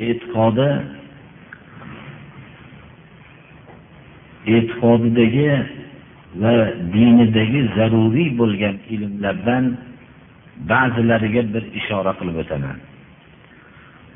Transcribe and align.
e'tiqodi 0.00 0.70
e'tiqodidagi 4.54 5.50
va 6.42 6.52
dinidagi 6.94 7.60
zaruriy 7.76 8.30
bo'lgan 8.40 8.76
ilmlardan 8.94 9.64
ba'zilariga 10.70 11.42
bir 11.54 11.64
ishora 11.80 12.12
qilib 12.18 12.36
o'taman. 12.42 12.78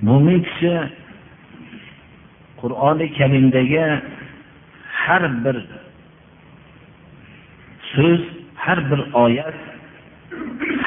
Mo'min 0.06 0.38
kishi 0.48 0.74
qur'oni 2.60 3.06
karimdagi 3.18 3.84
har 5.02 5.22
bir 5.44 5.56
so'z 7.92 8.22
har 8.64 8.78
bir 8.90 9.00
oyat 9.24 9.58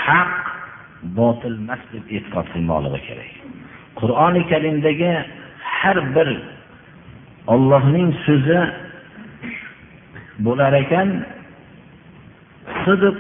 haq 0.06 0.32
botilmas 1.18 1.82
deb 1.94 2.06
e'tiqod 2.16 2.46
qilmoqligi 2.54 3.02
kerak. 3.08 3.43
Qur'oni 4.04 4.42
karimdagi 4.52 5.12
har 5.78 5.98
bir 6.16 6.30
ollohning 7.54 8.10
so'zi 8.26 8.60
bo'lar 10.46 10.74
ekan 10.84 11.10
sidiq 12.84 13.18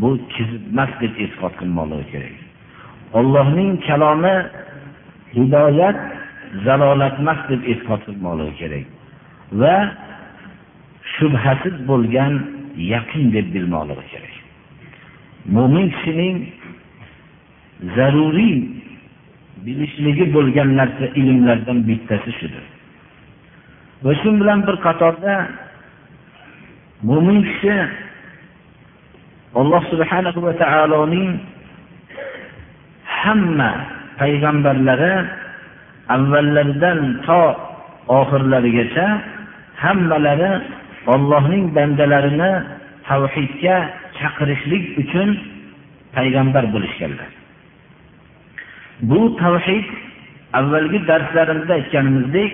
bu 0.00 0.08
kizibmas 0.34 0.90
deb 1.02 1.12
e'tiqod 1.24 1.54
qilmoqligi 1.60 2.06
kerak. 2.12 2.36
Ollohning 3.18 3.72
kalomi 3.86 4.36
hidoyat 5.36 5.98
zalolatmas 6.66 7.40
deb 7.50 7.62
e'tiqod 7.72 8.00
qilmoqligi 8.06 8.54
kerak 8.60 8.86
va 9.60 9.76
shubhasiz 11.14 11.76
bo'lgan 11.90 12.32
yaqin 12.92 13.24
deb 13.36 13.46
bilmoqligi 13.54 14.06
kerak. 14.12 14.34
Mo'min 15.56 15.86
kishining 15.94 16.36
zaruriy 17.96 18.83
bilishligi 19.66 20.24
bo'lgan 20.36 20.68
narsa 20.80 21.06
ilmlardan 21.20 21.78
bittasi 21.88 22.30
shudir. 22.38 22.64
Va 24.04 24.12
shu 24.20 24.30
bilan 24.40 24.58
bir 24.66 24.76
qatorda 24.86 25.34
mo'min 27.08 27.38
kishi 27.48 27.76
alloh 29.60 29.82
subhanahu 29.92 30.38
va 30.46 30.52
taoloning 30.62 31.30
hamma 33.20 33.70
payg'ambarlari 34.20 35.14
avvallaridan 36.14 36.98
to 37.26 37.42
oxirlarigacha 38.18 39.06
hammalari 39.84 40.52
ollohning 41.14 41.64
bandalarini 41.76 42.52
tavhidga 43.08 43.76
chaqirishlik 44.18 44.84
uchun 45.02 45.28
payg'ambar 46.16 46.64
bo'lishganlar. 46.74 47.43
Bu 49.02 49.36
tavhid 49.36 49.84
avvalgi 50.52 51.06
darslarimizda 51.08 51.74
aytganimizdek 51.74 52.52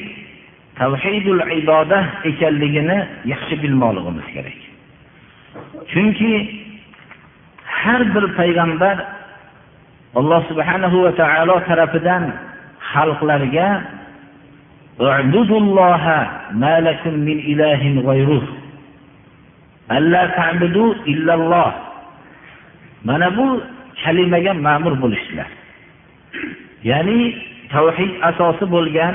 tavhidul 0.81 1.43
ibodah 1.61 2.05
ekanligini 2.31 2.99
yaxshi 3.33 3.55
bilmoqligimiz 3.63 4.27
kerak. 4.35 4.59
Chunki 5.93 6.33
har 7.65 8.03
bir 8.15 8.25
payg'ambar 8.39 8.97
alloh 10.19 10.43
subhanahu 10.51 10.97
va 11.05 11.13
taolo 11.21 11.57
tarafidan 11.69 12.25
xalqlarga 12.93 13.69
mana 23.05 23.29
bu 23.37 23.47
kalimaga 24.05 24.53
ma'mur 24.67 24.95
bo'lishdilar. 25.03 25.60
Ya'ni 26.91 27.21
tavhid 27.75 28.13
asosi 28.31 28.65
bo'lgan 28.75 29.15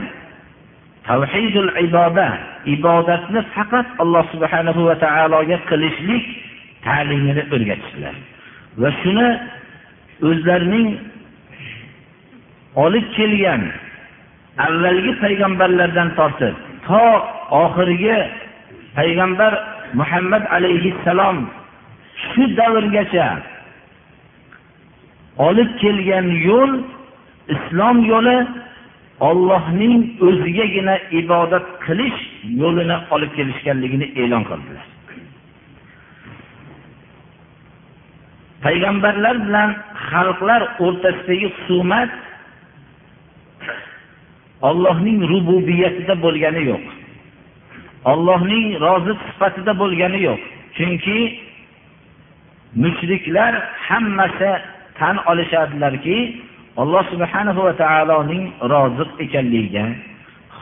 tavhidul 1.07 1.71
iboda 1.85 2.27
ibodatni 2.75 3.41
faqat 3.55 3.87
alloh 4.03 4.23
subhanahu 4.33 4.81
va 4.89 4.95
taologa 5.05 5.57
qilishlik 5.69 6.25
ta'limini 6.85 7.43
o'rgatishdilar 7.55 8.15
va 8.81 8.89
shuni 9.01 9.29
o'zlarining 10.29 10.87
olib 12.85 13.05
kelgan 13.17 13.61
avvalgi 14.67 15.13
payg'ambarlardan 15.23 16.09
tortib 16.19 16.55
to 16.87 17.05
oxirgi 17.63 18.17
payg'ambar 18.97 19.53
muhammad 19.99 20.43
alayhissalom 20.57 21.37
shu 22.27 22.43
davrgacha 22.59 23.29
olib 25.47 25.69
kelgan 25.83 26.27
yo'l 26.47 26.71
islom 27.53 27.97
yo'li 28.11 28.37
ollohning 29.29 30.01
o'zigagina 30.27 30.95
ibodat 31.21 31.65
qilish 31.85 32.19
yo'lini 32.61 32.97
olib 33.15 33.31
kelishganligini 33.37 34.07
e'lon 34.21 34.43
qildilar 34.49 34.85
payg'ambarlar 38.65 39.35
bilan 39.47 39.69
xalqlar 40.09 40.61
o'rtasidagi 40.85 41.47
husumat 41.55 42.11
ollohning 44.69 45.17
rububiyatida 45.31 46.15
bo'lgani 46.25 46.61
yo'q. 46.69 46.83
Ollohning 48.11 48.65
roziq 48.85 49.19
sifatida 49.27 49.73
bo'lgani 49.81 50.19
yo'q. 50.27 50.41
Chunki 50.77 51.19
mushriklar 52.83 53.53
hammasi 53.87 54.51
tan 54.99 55.15
olishadilarki 55.31 56.17
alloh 56.81 57.03
subhanahu 57.11 57.59
va 57.67 57.73
taoloning 57.83 58.43
roziq 58.73 59.09
ekanligiga 59.25 59.85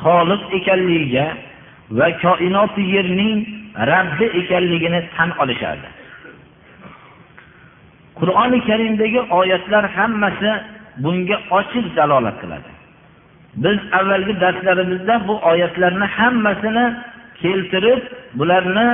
xoliq 0.02 0.44
ekanligiga 0.60 1.26
va 1.98 2.08
koinoti 2.24 2.84
yerning 2.96 3.40
rabbi 3.92 4.26
ekanligini 4.42 5.00
tan 5.16 5.30
olishardi. 5.42 5.90
Qur'oni 8.20 8.60
karimdagi 8.70 9.20
oyatlar 9.40 9.84
hammasi 9.98 10.52
bunga 11.04 11.38
ochiq 11.60 11.86
dalolat 11.98 12.36
qiladi. 12.42 12.72
Biz 13.64 13.80
avvalgi 14.00 14.34
darslarimizda 14.44 15.16
bu 15.28 15.34
oyatlarni 15.52 16.08
hammasini 16.18 16.86
keltirib 17.42 18.02
bularni 18.38 18.88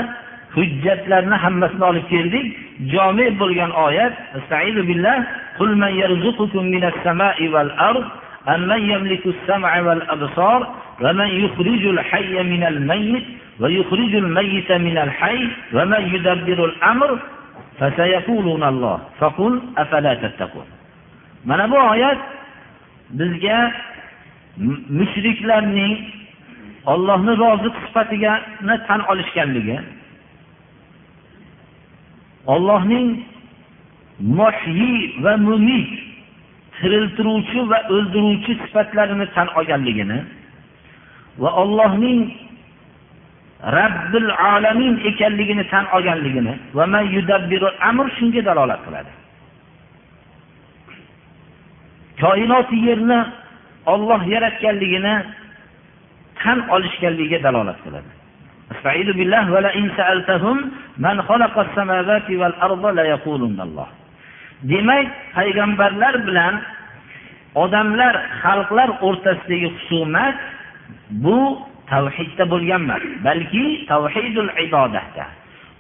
hujjatlarni 0.56 1.36
hammasini 1.44 1.84
olib 1.92 2.06
keldik. 2.14 2.46
Jomi 2.94 3.26
bo'lgan 3.42 3.72
oyat 3.86 4.14
billah 4.90 5.18
قل 5.59 5.77
من 5.77 5.89
يرزقكم 5.89 6.65
من 6.65 6.85
السماء 6.85 7.49
والأرض 7.49 8.05
أمن 8.49 8.91
يملك 8.91 9.27
السمع 9.27 9.81
والأبصار 9.81 10.75
ومن 11.01 11.27
يخرج 11.45 11.87
الحي 11.87 12.43
من 12.43 12.63
الميت 12.65 13.25
ويخرج 13.61 14.15
الميت 14.15 14.73
من 14.73 14.99
الحي 14.99 15.49
ومن 15.73 16.03
يدبر 16.15 16.65
الأمر 16.65 17.19
فسيقولون 17.81 18.63
الله 18.63 18.99
فقل 19.21 19.61
أفلا 19.79 20.15
تتقون 20.15 20.67
mana 21.45 21.71
bu 21.71 21.77
oyat 21.77 22.19
bizga 23.11 23.73
mushriklarning 24.89 25.99
ollohni 26.87 27.33
roziq 27.43 27.75
sifatigani 27.87 28.77
tan 28.89 29.01
olishganligi 29.13 29.81
ollohning 32.47 33.09
muhyi 34.21 35.23
va 35.23 35.37
mumit 35.37 35.91
tiriltiruvchi 36.81 37.61
va 37.71 37.79
o'ldiruvchi 37.95 38.53
sifatlarini 38.63 39.27
tan 39.35 39.49
olganligini 39.59 40.19
va 41.43 41.51
ollohning 41.63 42.21
rabbil 43.79 44.31
alamin 44.55 44.95
ekanligini 45.11 45.65
tan 45.73 45.85
olganligini 45.97 46.55
va 46.75 46.85
amr 47.91 48.07
shunga 48.19 48.43
dalolat 48.49 48.81
qiladi 48.87 49.13
koinot 52.23 52.69
yerni 52.87 53.19
olloh 53.93 54.21
yaratganligini 54.35 55.15
tan 56.43 56.59
olishganligiga 56.75 57.39
dalolat 57.47 57.79
qiladi 57.87 58.11
استعيذ 58.75 59.09
بالله 59.13 59.53
ولئن 59.53 59.85
سألتهم 59.97 60.57
من 60.99 61.23
خلق 61.23 61.55
السماوات 61.59 62.29
والأرض 62.31 62.85
ليقولن 62.99 63.59
الله 63.61 63.89
demak 64.64 65.08
payg'ambarlar 65.36 66.28
bilan 66.28 66.62
odamlar 67.56 68.16
xalqlar 68.42 68.90
o'rtasidagi 69.08 69.68
husumat 69.76 70.36
bu 71.10 71.40
tavhidda 71.92 72.44
bo'lgan 72.54 72.82
emas 72.88 73.04
balki 73.28 73.66
tavhidul 73.92 74.52
ibodatda. 74.66 75.26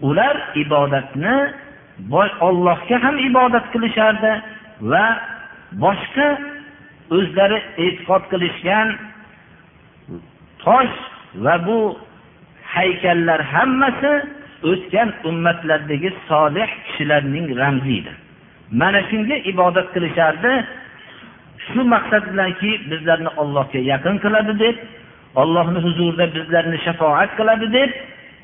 Ular 0.07 0.35
ibodatni 0.63 1.37
ollohga 2.47 2.97
ham 3.03 3.15
ibodat 3.29 3.65
qilishardi 3.73 4.31
va 4.91 5.05
boshqa 5.83 6.27
o'zlari 7.17 7.59
e'tiqod 7.85 8.23
qilishgan 8.31 8.87
tosh 10.63 10.97
va 11.43 11.55
bu 11.67 11.79
haykallar 12.75 13.41
hammasi 13.53 14.13
o'tgan 14.71 15.09
ummatlardagi 15.29 16.09
solih 16.29 16.69
kishilarning 16.85 17.47
ramzi 17.61 17.93
edi 18.01 18.13
mana 18.71 19.01
shunga 19.09 19.35
ibodat 19.51 19.87
qilishardi. 19.93 20.51
Shu 21.67 21.81
maqsad 21.93 22.23
bilanki 22.31 22.71
bizlarni 22.91 23.31
ollohga 23.41 23.79
yaqin 23.91 24.15
qiladi 24.23 24.53
deb 24.63 24.75
ollohni 25.41 25.79
huzurida 25.85 26.25
bizlarni 26.35 26.77
shafoat 26.85 27.31
qiladi 27.39 27.67
deb 27.77 27.89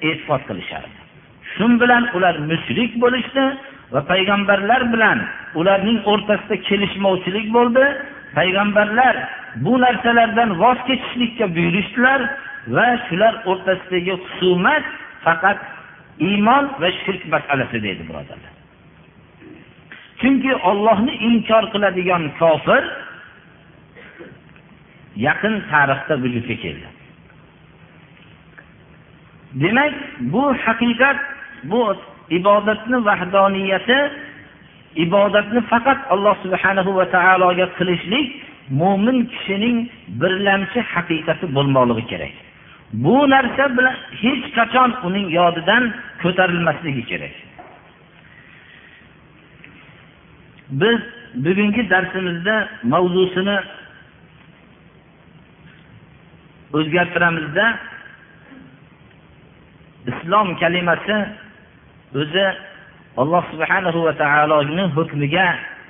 e'tiqod 0.08 0.42
qilishardi. 0.50 0.96
Shu 1.54 1.66
bilan 1.82 2.04
ular 2.16 2.36
mushrik 2.52 2.92
bo'lishdi 3.04 3.46
va 3.94 4.02
payg'ambarlar 4.12 4.82
bilan 4.94 5.20
ularning 5.60 6.00
o'rtasida 6.12 6.56
kelishmovchilik 6.68 7.48
bo'ldi. 7.58 7.86
Payg'ambarlar 8.38 9.16
bu 9.66 9.74
narsalardan 9.86 10.50
voz 10.62 10.80
kechishlikka 10.88 11.46
buyurishdilar 11.56 12.20
va 12.76 12.88
shular 13.08 13.34
o'rtasidagi 13.52 14.14
husumat 14.24 14.84
faqat 15.26 15.60
iymon 16.30 16.64
va 16.82 16.90
shirk 17.04 17.24
masalasi 17.34 17.78
deydi 17.86 18.04
birodarlar. 18.10 18.55
Chunki 20.20 20.52
ollohni 20.70 21.14
inkor 21.30 21.64
qiladigan 21.74 22.24
kofir 22.40 22.84
yaqin 25.26 25.54
tarixda 25.72 26.14
vujudga 26.24 26.56
keldi. 26.64 26.88
Demak 29.62 29.94
bu 30.34 30.44
haqiqat 30.66 31.20
bu 31.72 31.82
ibodatni 32.38 32.98
vahdoniyati 33.08 34.00
ibodatni 35.06 35.62
faqat 35.72 36.00
alloh 36.14 36.36
subhanahu 36.44 36.92
va 36.98 37.06
taologa 37.16 37.68
qilishlik 37.78 38.28
mo'min 38.82 39.18
kishining 39.32 39.78
birlamchi 40.22 40.80
haqiqati 40.94 41.46
bo'lmoqligi 41.56 42.06
kerak. 42.12 42.34
Bu 43.04 43.16
narsa 43.34 43.64
bilan 43.78 43.96
hech 44.22 44.46
qachon 44.58 44.90
uning 45.08 45.28
yodidan 45.40 45.84
ko'tarilmasligi 46.22 47.04
kerak. 47.12 47.34
Biz 50.70 51.00
bugungi 51.36 51.90
darsimizda 51.90 52.70
mavzusini 52.84 53.58
o'zgartiramizda. 56.74 57.66
Islom 60.08 60.48
kalimasi 60.60 61.18
o'zi 62.16 62.46
alloh 63.18 63.44
subhanahu 63.52 64.00
va 64.06 64.14
taoloni 64.24 64.84
hukmiga 64.96 65.48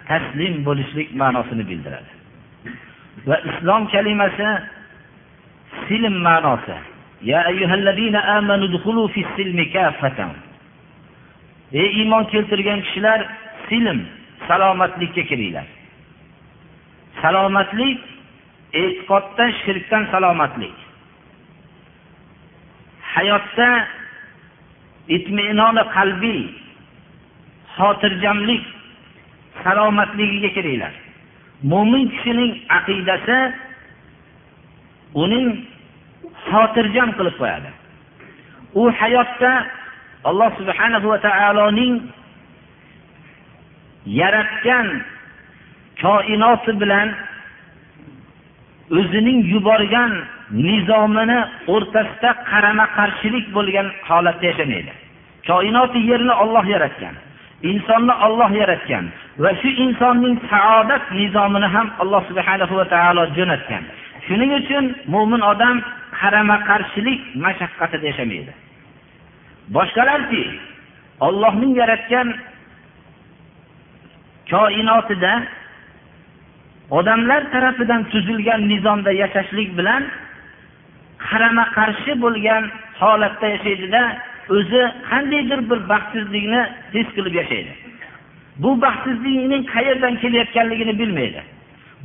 taslim 0.08 0.54
bo'lishlik 0.68 1.10
ma'nosini 1.22 1.64
bildiradi. 1.70 2.12
Va 3.28 3.38
islom 3.50 3.88
kalimasi 3.94 4.48
silm 5.88 6.16
ma'nosi. 6.28 6.78
Ey 11.82 11.90
iymon 12.00 12.24
keltirgan 12.32 12.80
kishilar 12.86 13.20
silm 13.70 14.00
salomatlikka 14.48 15.24
kiringlar 15.30 15.68
salomatlik 17.22 18.00
e'tiqoddan 18.82 19.52
shirkdan 19.64 20.04
salomatlik. 20.14 20.76
Hayotda 23.14 23.70
itminoni 25.16 25.84
qalbiy 25.96 26.42
xotirjamlik 27.78 28.64
salomatligiga 29.64 30.50
kiringlar 30.58 30.94
mo'min 31.72 32.06
kishining 32.14 32.52
aqidasi 32.78 33.40
uning 35.24 35.48
xotirjam 36.48 37.10
qilib 37.18 37.36
qo'yadi. 37.42 37.72
U 38.82 38.82
hayotda 39.00 39.52
alloh 40.30 40.50
subhanahu 40.60 41.08
va 41.12 41.18
taoloning 41.28 41.94
yaratgan 44.06 44.88
koinoti 46.02 46.72
bilan 46.82 47.10
o'zining 48.98 49.40
yuborgan 49.54 50.12
nizomini 50.52 51.40
o'rtasida 51.74 52.32
qarama 52.50 52.86
qarshilik 52.98 53.46
bo'lgan 53.56 53.88
holatda 54.08 54.46
yashamaydi. 54.52 54.92
Koinoti 55.48 56.00
yerni 56.10 56.34
olloh 56.44 56.66
yaratgan 56.76 57.16
insonni 57.70 58.14
olloh 58.26 58.52
yaratgan 58.62 59.06
va 59.44 59.52
shu 59.62 59.70
insonning 59.86 60.36
saodat 60.52 61.04
nizomini 61.20 61.68
ham 61.76 61.88
alloh 62.04 62.22
subhanahu 62.30 62.74
va 62.80 62.86
taolo 62.94 63.24
jo'natgan. 63.38 63.84
Shuning 64.28 64.52
uchun 64.60 64.86
mo'min 65.14 65.42
odam 65.52 65.78
qarama 66.20 66.58
qarshilik 66.70 67.22
mashaqqatida 67.46 68.06
yashamaydi. 68.12 68.52
Boshqalarki 69.76 70.44
ollohning 71.28 71.74
yaratgan 71.82 72.28
koinotida 74.52 75.34
odamlar 76.92 77.52
tarafidan 77.52 78.04
tuzilgan 78.12 78.62
nizomda 78.72 79.12
yashashlik 79.12 79.70
bilan 79.78 80.04
qarama 81.28 81.66
qarshi 81.78 82.12
bo'lgan 82.24 82.64
holatda 83.00 83.48
yashaydida 83.56 84.02
o'zi 84.58 84.82
qandaydir 85.10 85.60
bir 85.70 85.80
baxtsizlikni 85.92 86.62
his 86.94 87.08
qilib 87.16 87.34
yashaydi. 87.42 87.74
Bu 88.64 88.82
baxtsizlikning 88.82 89.64
qayerdan 89.76 90.14
kelayotganligini 90.22 90.94
bilmaydi. 91.00 91.42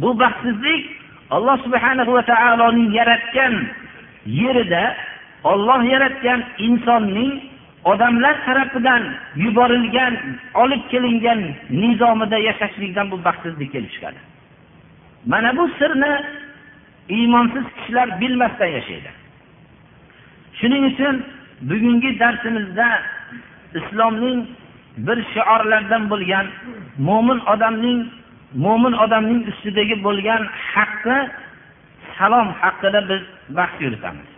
Bu 0.02 0.18
baxtsizlik 0.22 0.82
alloh 1.30 1.56
subhana 1.64 2.06
va 2.16 2.22
taoloning 2.32 2.90
yaratgan 3.00 3.54
yerida 4.26 4.84
olloh 5.44 5.80
yaratgan 5.92 6.40
insonning 6.58 7.32
odamlar 7.84 8.44
tarafidan 8.46 9.02
yuborilgan 9.36 10.16
olib 10.54 10.82
kelingan 10.90 11.40
nizomida 11.70 12.38
yashashlikdan 12.38 13.10
bu 13.10 13.24
baxtsizlik 13.24 13.72
kelib 13.72 13.90
chiqadi 13.94 14.20
mana 15.26 15.56
bu 15.56 15.68
sirni 15.78 16.12
iymonsiz 17.08 17.64
kishilar 17.76 18.20
bilmasdan 18.20 18.66
yashaydi. 18.66 19.10
Shuning 20.58 20.84
uchun 20.90 21.14
bugungi 21.70 22.10
darsimizda 22.20 22.88
islomning 23.78 24.40
bir 25.06 25.18
shiorlaridan 25.32 26.10
bo'lgan 26.12 26.46
mo'min 27.08 27.38
odamning 27.52 28.00
mo'min 28.64 28.94
odamning 29.04 29.40
ustidagi 29.50 29.96
bo'lgan 30.06 30.42
haqqi 30.72 31.18
salom 32.16 32.48
haqida 32.62 33.00
biz 33.10 33.22
bahs 33.56 33.74
yuritamiz. 33.84 34.29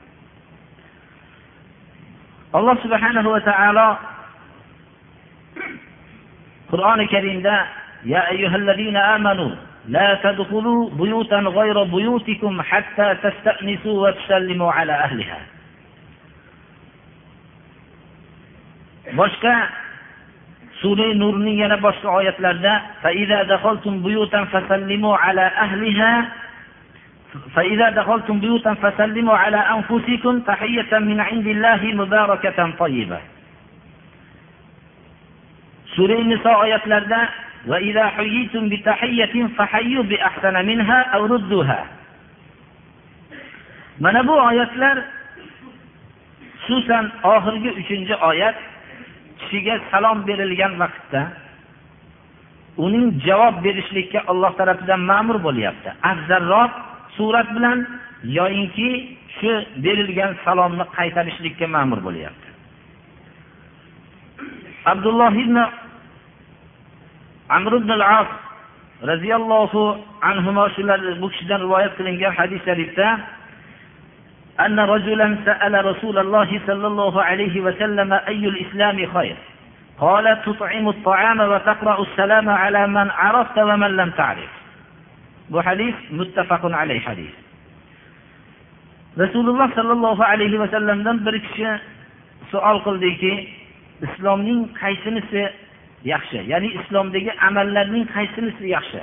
alloh 2.53 2.75
subhanahu 2.83 3.29
va 3.35 3.41
taolo 3.41 3.87
qur'oni 6.71 7.07
karimda 7.07 7.67
ya 8.05 8.21
ayyuhallazina 8.31 9.13
amanu 9.15 9.55
لا 9.87 10.19
تدخلوا 10.23 10.89
بيوتا 10.99 11.39
غير 11.39 11.83
بيوتكم 11.83 12.61
حتى 12.61 13.15
تستأنسوا 13.23 14.07
وتسلموا 14.07 14.71
على 14.71 14.91
أهلها 14.93 15.39
boshqa 19.15 19.55
sura 20.83 21.13
nurning 21.15 21.59
yana 21.63 21.77
boshqa 21.79 22.11
oyatlarida 22.11 22.73
فإذا 27.55 27.89
دخلتم 27.89 28.39
بيوتا 28.39 28.73
فسلموا 28.73 29.37
على 29.37 29.57
أنفسكم 29.57 30.39
تحية 30.39 30.99
من 30.99 31.19
عند 31.19 31.47
الله 31.47 31.81
مباركة 31.93 32.71
طيبة 32.79 33.19
سورة 35.95 36.13
النساء 36.19 36.63
آيات 36.63 36.87
لرده 36.87 37.29
وإذا 37.67 38.07
حييتم 38.07 38.69
بتحية 38.69 39.47
فحيوا 39.57 40.03
بأحسن 40.03 40.65
منها 40.65 40.99
أو 41.01 41.25
ردوها 41.25 41.85
mana 43.99 44.21
bu 44.27 44.31
oyatlar 44.31 44.97
xususan 46.65 47.05
oxirgi 47.23 47.69
uchinchi 47.81 48.15
oyat 48.29 48.55
kishiga 49.39 49.75
salom 49.91 50.21
berilgan 50.27 50.73
vaqtda 50.81 51.21
uning 52.85 53.05
javob 53.25 53.55
berishlikka 53.65 54.19
alloh 54.31 54.51
tarafidan 54.59 55.01
ma'mur 55.11 55.37
bo'lyapti 55.47 55.89
afzalroq 56.11 56.71
surat 57.17 57.47
bilan 57.55 57.79
yoyinki 58.23 58.89
shu 59.39 59.51
berilgan 59.83 60.31
salomni 60.45 60.85
qaytarishlikka 60.97 61.65
ma'mur 61.75 61.99
bo'lyapti 62.07 62.47
abdulloh 64.91 65.31
ibn 65.43 65.57
amr 67.57 67.71
ibn 67.81 67.91
al 67.97 68.03
as 68.19 68.29
roziyallohu 69.11 69.81
anhu 70.29 70.51
shular 70.75 70.99
bu 71.21 71.27
kishidan 71.33 71.59
rivoyat 71.65 71.91
qilingan 71.97 72.33
hadis 72.39 72.61
sharifda 72.67 73.09
أن 74.65 74.79
رجلا 74.79 75.37
سأل 75.45 75.85
رسول 75.85 76.17
الله 76.17 76.61
صلى 76.67 76.87
الله 76.87 77.23
عليه 77.23 77.61
وسلم 77.61 78.13
أي 78.13 78.41
الإسلام 78.47 78.97
خير 79.13 79.37
قال 79.99 80.41
تطعم 80.45 80.89
الطعام 80.89 81.39
وتقرأ 81.39 82.01
السلام 82.01 82.49
على 82.49 82.87
من 82.87 83.09
عرفت 83.11 83.57
ومن 83.59 83.87
لم 83.87 84.09
تعرف 84.09 84.49
bu 85.50 85.58
hadis 85.66 85.94
muttafaqun 86.10 86.72
alayh 86.72 87.02
hadis. 87.06 87.32
Rasululloh 89.18 89.68
sollallohu 89.74 90.22
alayhi 90.22 90.58
vasallamdan 90.60 91.26
bir 91.26 91.36
kishi 91.46 91.70
savol 92.52 92.78
qildiki 92.86 93.48
islomning 94.06 94.60
qaysinisi 94.80 95.42
yaxshi 96.04 96.40
ya'ni 96.52 96.68
islomdagi 96.80 97.32
amallarning 97.48 98.04
qaysinisi 98.14 98.64
yaxshi? 98.76 99.02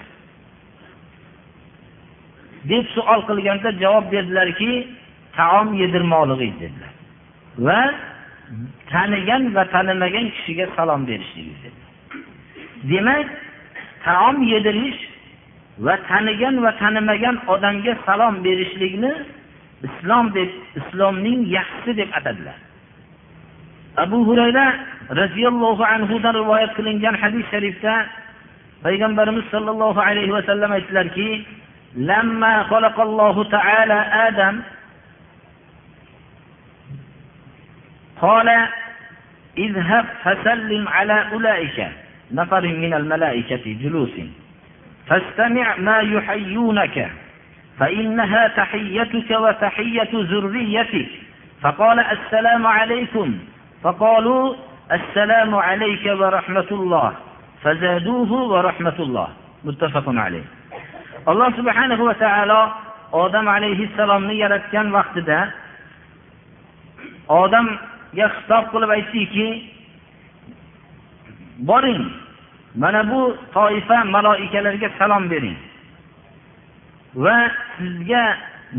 deb 2.69 2.85
savol 2.95 3.21
qilganda 3.29 3.69
javob 3.83 4.05
berdilarki 4.11 4.71
taom 5.37 5.67
yedirmoqlig'i 5.81 6.53
dedilar. 6.61 6.93
Va 7.65 7.81
tanigan 8.91 9.43
va 9.55 9.63
tanimagan 9.73 10.27
kishiga 10.35 10.65
salom 10.75 11.01
berishlik 11.09 11.73
demak 12.91 13.27
taom 14.05 14.35
yedirish 14.53 14.99
va 15.86 15.96
tanigan 16.08 16.60
va 16.64 16.72
tanimagan 16.82 17.36
odamga 17.54 17.94
salom 18.06 18.42
berishlikni 18.44 19.12
islom 19.88 20.30
deb 20.36 20.50
islomning 20.80 21.40
yaxshisi 21.56 21.92
deb 22.00 22.10
atadilar 22.18 22.58
abu 24.04 24.18
hurayra 24.28 24.66
roziyallohu 25.20 25.82
anhudan 25.94 26.34
rivoyat 26.40 26.70
qilingan 26.78 27.14
hadis 27.22 27.44
sharifda 27.52 27.94
payg'ambarimiz 28.84 29.46
sollallohu 29.54 30.00
alayhi 30.08 30.32
vasallam 30.38 30.70
aytdilarki 30.78 31.30
لما 31.94 32.62
خلق 32.62 33.00
الله 33.00 33.44
تعالى 33.44 33.98
آدم 34.28 34.54
قال 38.20 38.48
اذهب 39.58 40.04
فسلم 40.24 40.88
على 40.88 41.26
أولئك 41.32 41.78
نفر 42.32 42.62
من 42.66 42.94
الملائكة 42.94 43.64
جلوس 43.82 44.10
فاستمع 45.09 45.75
ما 45.77 45.97
يحيونك 45.99 47.11
فإنها 47.79 48.47
تحيتك 48.47 49.29
وتحية 49.31 50.09
ذريتك. 50.13 51.09
فقال 51.61 51.99
السلام 51.99 52.67
عليكم. 52.67 53.27
فقالوا 53.83 54.55
السلام 54.91 55.55
عليك 55.55 56.05
ورحمة 56.05 56.69
الله. 56.71 57.13
فزادوه 57.63 58.31
ورحمة 58.31 58.97
الله. 58.99 59.27
متفق 59.65 60.05
عليه. 60.07 60.43
alloh 61.27 61.51
subhanahu 61.57 62.07
va 62.07 62.15
taolo 62.15 62.61
odam 63.11 63.47
alayhissalomni 63.47 64.39
yaratgan 64.39 64.87
vaqtida 64.95 65.39
odamga 67.27 68.27
xitob 68.35 68.63
qilib 68.73 68.89
aytdiki 68.97 69.47
boring 71.69 72.03
mana 72.79 73.03
bu 73.11 73.37
toifa 73.53 74.03
maloikalarga 74.15 74.89
salom 74.99 75.29
bering. 75.31 75.57
Va 77.15 77.37
sizga 77.77 78.23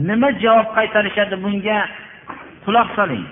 nima 0.09 0.29
javob 0.43 0.69
qaytarishadi 0.77 1.37
bunga 1.45 1.79
quloq 2.65 2.89
soling. 2.97 3.27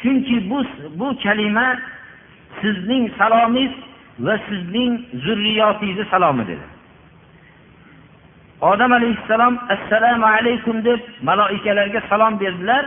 Chunki 0.00 0.36
bu 0.50 0.58
bu 0.98 1.08
kalima 1.22 1.66
sizning 2.60 3.04
salomingiz 3.18 3.74
va 4.26 4.34
sizning 4.48 4.92
zurriyotingizni 5.24 6.04
salomi 6.10 6.44
dedi. 6.50 6.66
Odam 8.60 8.92
alayhissalom 8.92 9.54
assalomu 9.74 10.26
alaykum 10.26 10.84
deb 10.84 11.00
maloikalarga 11.28 12.00
salom 12.10 12.40
berdilar. 12.40 12.84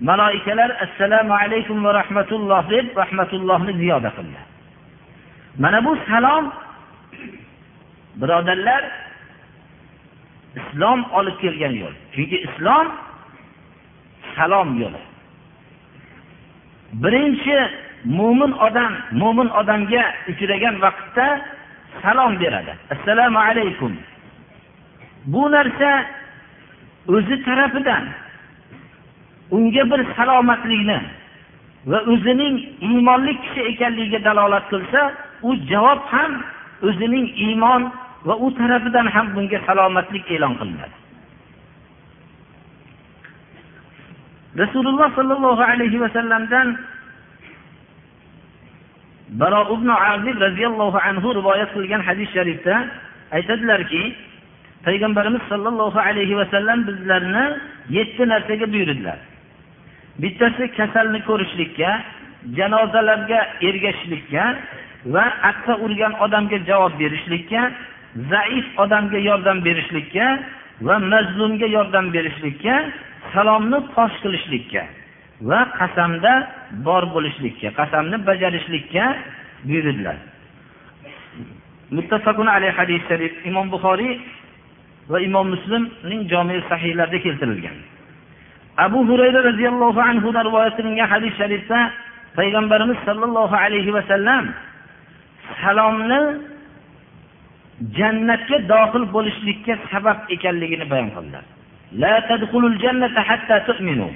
Maloikalar 0.00 0.70
assalomu 0.84 1.34
alaykum 1.34 1.84
va 1.84 1.94
rahmatulloh 2.00 2.62
deb 2.70 2.86
rahmatullohni 2.96 3.72
ziyoda 3.80 4.10
qildilar. 4.16 4.51
Mana 5.58 5.84
bu 5.84 5.96
salom. 6.08 6.52
Birodarlar 8.16 8.84
islom 10.56 11.04
olib 11.12 11.36
kelgan 11.40 11.74
yo'l. 11.82 11.94
Chunki 12.14 12.36
islom 12.46 12.86
salom 14.36 14.80
yo'li. 14.82 15.02
Birinchi 17.02 17.56
mo'min 18.04 18.52
odam 18.66 18.92
mo'min 19.20 19.48
odamga 19.60 20.04
uchragan 20.30 20.76
vaqtda 20.84 21.26
salom 22.02 22.40
beradi. 22.40 22.72
Assalomu 22.94 23.38
alaykum. 23.38 23.92
Bu 25.26 25.52
narsa 25.52 25.90
o'zi 27.08 27.44
tarafidan 27.44 28.04
unga 29.50 29.82
bir 29.90 30.00
salomatlikni 30.16 30.98
va 31.86 31.98
o'zining 32.12 32.56
iymonli 32.88 33.34
kishi 33.42 33.62
ekanligiga 33.72 34.20
dalolat 34.24 34.64
qilsa 34.72 35.00
u 35.42 35.54
javob 35.70 36.00
ham 36.12 36.32
o'zining 36.82 37.26
iymon 37.46 37.90
va 38.24 38.34
u 38.36 38.50
tarafidan 38.58 39.06
ham 39.14 39.26
bunga 39.34 39.58
salomatlik 39.66 40.30
e'lon 40.30 40.54
qilinadi. 40.60 40.96
Rasululloh 44.62 45.08
sollallohu 45.18 45.62
alayhi 45.72 46.00
vasallamdan 46.04 46.68
baro 49.40 49.62
ibn 49.74 49.88
azib 49.88 50.36
roziyallohu 50.46 50.98
anhu 51.08 51.28
rivoyat 51.38 51.70
qilgan 51.74 52.02
hadis 52.08 52.28
sharifda 52.36 52.74
aytadilarki 53.36 54.02
payg'ambarimiz 54.86 55.42
sollallohu 55.52 55.98
alayhi 56.08 56.36
vasallam 56.40 56.78
bizlarni 56.88 57.46
yetti 57.96 58.22
narsaga 58.32 58.66
buyurdilar. 58.72 59.18
Bittasi 60.18 60.68
kasalni 60.76 61.20
ko'rishlikka 61.28 61.90
janozalarga 62.58 63.40
ergashishlikka 63.68 64.44
va 65.14 65.24
aqsa 65.50 65.76
urgan 65.84 66.12
odamga 66.24 66.58
javob 66.68 66.92
berishlikka 66.98 67.60
zaif 68.32 68.66
odamga 68.84 69.18
yordam 69.18 69.64
berishlikka 69.64 70.26
va 70.86 70.98
mazlumga 70.98 71.66
yordam 71.76 72.12
berishlikka 72.16 72.74
salomni 73.32 73.78
fosh 73.94 74.16
qilishlikka 74.22 74.82
va 75.48 75.60
qasamda 75.78 76.32
bor 76.86 77.02
bo'lishlikka 77.14 77.68
qasamni 77.80 78.16
bajarishlikka 78.28 79.04
buyurdilar. 79.64 80.16
Muttafaqun 81.96 82.46
alayhi 82.46 82.76
hadis 82.80 83.00
sharif 83.08 83.32
imom 83.46 83.66
buxoriy 83.74 84.20
va 85.12 85.18
imom 85.28 85.46
muslimning 85.54 86.22
jomi 86.32 86.56
sahiylarida 86.68 87.18
keltirilgan. 87.24 87.76
abu 88.85 88.99
hurayra 89.09 89.39
roziyallohu 89.49 89.99
anhudan 90.09 90.43
rivoyat 90.49 90.73
qilingan 90.77 91.07
hadis 91.13 91.33
sharifda 91.41 91.79
payg'ambarimiz 92.37 92.99
sollallohu 93.07 93.55
alayhi 93.65 93.91
vasallam 93.97 94.43
salomni 95.61 96.21
jannatga 97.97 98.57
dohil 98.71 99.05
bo'lishlikka 99.15 99.73
sabab 99.91 100.17
ekanligini 100.35 100.85
bayon 100.93 101.11
qildilar 101.17 101.45
لا 102.03 102.19
تدخلوا 102.29 102.69
الجنة 102.69 103.15
حتى 103.29 103.59
تؤمنوا 103.59 104.13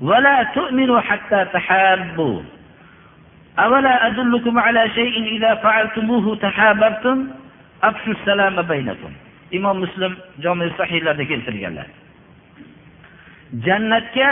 ولا 0.00 0.36
تؤمنوا 0.42 1.00
حتى 1.00 1.40
تحابوا 1.54 2.38
أولا 3.58 4.06
أدلكم 4.06 4.54
على 4.58 4.82
شيء 4.98 5.14
إذا 5.36 5.54
فعلتموه 5.64 6.36
تحاببتم 6.36 7.18
أفشوا 7.88 8.12
السلام 8.12 8.56
بينكم 8.62 9.12
imom 9.52 9.78
muslim 9.84 10.16
jomi 10.42 10.66
sahiylarda 10.78 11.24
keltirganlar 11.30 11.86
jannatga 13.65 14.29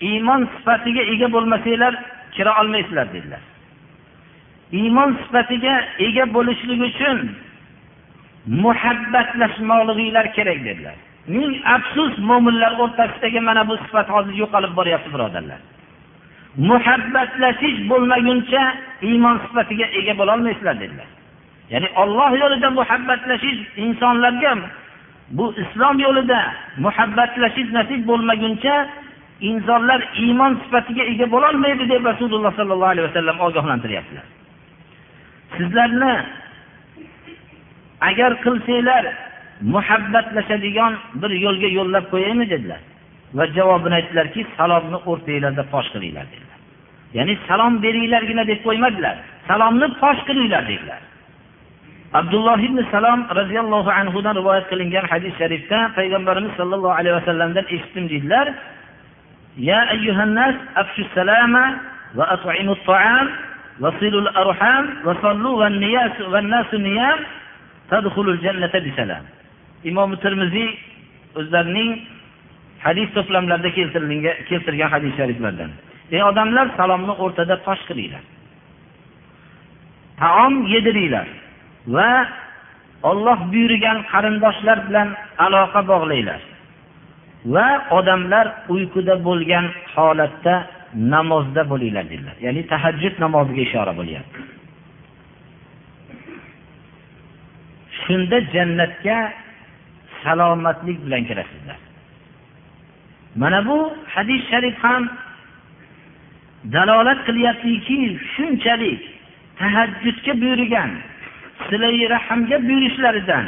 iymon 0.00 0.48
sifatiga 0.56 1.02
ega 1.12 1.28
bo'lmasanglar 1.34 1.94
kira 2.34 2.52
olmaysizlar 2.60 3.06
dedilar. 3.14 3.42
Iymon 4.72 5.10
sifatiga 5.22 5.74
ega 6.06 6.24
bo'lishlik 6.34 6.80
uchun 6.90 7.18
muhabbatlashmoqliginglar 8.46 10.26
kerak 10.36 10.58
dedilar. 10.64 10.96
Ming 11.26 11.52
afsus 11.76 12.18
mo'minlar 12.18 12.72
o'rtasidagi 12.82 13.40
mana 13.40 13.62
bu 13.68 13.76
sifat 13.84 14.08
hozir 14.14 14.34
yo'qolib 14.42 14.72
boryapti 14.78 15.10
birodarlar. 15.14 15.60
Muhabbatlashish 16.70 17.78
bo'lmaguncha 17.90 18.62
iymon 19.10 19.36
sifatiga 19.44 19.86
ega 19.98 20.14
bo'lolmaysizlar 20.20 20.76
dedilar. 20.82 21.08
Ya'ni 21.72 21.88
olloh 22.02 22.30
yo'lida 22.42 22.68
muhabbatlashish 22.78 23.60
insonlarga 23.84 24.52
bu 25.30 25.54
islom 25.62 25.98
yo'lida 25.98 26.40
muhabbatlashish 26.78 27.70
nasib 27.72 28.00
bo'lmaguncha 28.10 28.74
insonlar 29.40 30.00
iymon 30.24 30.52
sifatiga 30.62 31.04
ega 31.12 31.26
bo'lolmaydi 31.34 31.88
deb 31.92 32.04
rasululloh 32.10 32.52
sollallohu 32.58 32.92
alayhi 32.94 33.08
vasallam 33.08 33.40
ogohlantiryaptilar. 33.46 34.26
Sizlarni 35.56 36.14
agar 38.00 38.32
qilsanglar 38.44 39.04
muhabbatlashadigan 39.74 40.92
bir 41.22 41.30
yo'lga 41.44 41.68
yo'llab 41.78 42.04
qo'yaymi 42.12 42.46
dedilar. 42.50 42.80
Va 43.36 43.44
javobini 43.56 43.94
aytdilarki 44.00 44.40
salomni 44.58 44.98
o'rtanglarda 45.10 45.62
fosh 45.72 45.88
qilinglar 45.94 46.26
dedilar. 46.32 46.58
Ya'ni 47.16 47.34
salom 47.48 47.82
beringlargina 47.84 48.44
deb 48.50 48.60
qo'ymadilar. 48.66 49.16
Salomni 49.48 49.86
fosh 50.00 50.20
qilinglar 50.28 50.62
dedilar. 50.72 51.00
abdulloh 52.19 52.57
ibn 52.67 52.79
salom 52.91 53.19
roziyallohu 53.39 53.89
anhudan 53.99 54.33
rivoyat 54.39 54.65
qilingan 54.71 55.05
hadis 55.11 55.33
sharifda 55.41 55.79
payg'ambarimiz 55.97 56.51
sollallohu 56.59 56.95
alayhi 56.99 57.15
vasallamdan 57.19 57.65
eshitdim 57.75 58.05
deydilar 58.09 58.47
يا 59.59 59.91
أيها 59.91 60.23
الناس 60.23 60.55
أفشوا 60.77 61.05
السلام 61.05 61.53
وأطعموا 62.15 62.73
الطعام 62.73 63.27
وصلوا 63.79 64.21
الأرحام 64.21 64.85
وصلوا 65.05 65.55
والنياس 65.61 66.15
والناس 66.21 66.73
نيام 66.73 67.19
تدخلوا 67.91 68.33
الجنة 68.33 68.73
بسلام 68.85 69.23
إمام 69.89 70.09
الترمذي 70.13 70.67
o'zlarining 71.39 71.91
hadis 72.85 73.07
to'plamlarida 73.15 73.69
keltirgan 74.49 74.89
hadis 74.95 75.13
shariflardan 75.19 75.71
ey 76.15 76.21
odamlar 76.29 76.65
salomni 76.79 77.13
o'rtada 77.23 77.55
tosh 77.67 77.83
qilinglar 77.89 78.23
taom 80.21 80.53
yediringlar 80.73 81.27
va 81.86 82.26
olloh 83.02 83.38
buyurgan 83.52 83.98
qarindoshlar 84.12 84.78
bilan 84.88 85.08
aloqa 85.46 85.80
bog'langlar 85.90 86.40
va 87.54 87.68
odamlar 87.98 88.46
uyquda 88.74 89.14
bo'lgan 89.28 89.66
holatda 89.94 90.54
namozda 91.14 91.62
bo'linglar 91.70 92.04
dedilar. 92.12 92.36
Ya'ni 92.46 92.62
tahajjud 92.72 93.14
namoziga 93.24 93.62
ishora 93.68 93.92
bo'lyapti. 94.00 94.40
Shunda 98.00 98.38
jannatga 98.54 99.18
salomatlik 100.22 100.98
bilan 101.06 101.22
kirasizlar. 101.28 101.78
Mana 103.40 103.60
bu 103.68 103.78
hadis 104.14 104.40
sharif 104.50 104.76
ham 104.84 105.02
dalolat 106.74 107.20
qilyaptiki 107.28 107.98
shunchalik 108.34 109.02
tahajjudga 109.60 110.32
buyurgan 110.42 110.90
silai 111.68 112.08
rahamga 112.14 112.56
buyurishlaridan 112.68 113.46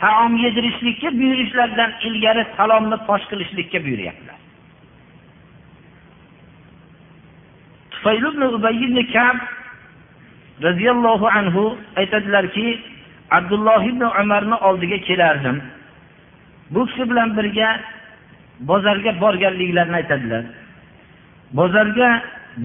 taom 0.00 0.32
yedirishlikka 0.44 1.08
buyurishlaridan 1.20 1.90
ilgari 2.06 2.42
salomni 2.56 2.96
fosh 3.06 3.24
qilishlikka 3.30 3.78
buyuryaptilar. 3.84 4.38
Roziyallohu 10.62 11.26
anhu 11.38 11.78
aytadilarki 11.96 12.80
abdulloh 13.30 13.82
ibn 13.90 14.02
umarni 14.22 14.54
oldiga 14.54 14.98
kelardim. 15.08 15.62
Bu 16.70 16.86
kishi 16.86 17.10
bilan 17.10 17.36
birga 17.36 17.68
bozorga 18.60 19.20
borganliklarini 19.20 19.96
aytadilar. 20.00 20.44
Bozorga 21.58 22.08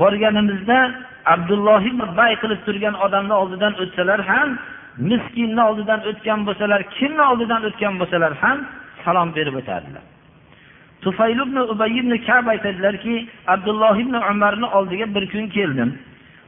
borganimizda 0.02 0.80
abdulloh 1.26 1.84
bay 2.18 2.34
qilib 2.42 2.62
turgan 2.66 2.96
odamni 3.06 3.34
oldidan 3.42 3.74
o'tsalar 3.84 4.20
ham 4.32 4.50
miskinni 4.98 5.64
oldidan 5.64 6.00
o'tgan 6.10 6.46
bo'lsalar 6.48 6.82
kimni 6.98 7.24
oldidan 7.32 7.62
o'tgan 7.70 8.00
bo'lsalar 8.00 8.34
ham 8.44 8.58
salom 9.06 9.36
berib 9.36 9.56
o'tardilar. 9.62 10.04
Tufayl 11.02 11.40
ibn 11.46 11.58
ubay 11.74 11.92
ibn 12.00 12.14
kab 12.28 12.48
aytadilarki 12.48 13.28
abdulloh 13.48 13.96
ibn 14.04 14.16
umarni 14.32 14.66
oldiga 14.66 15.16
bir 15.16 15.24
kun 15.32 15.48
keldim. 15.48 15.90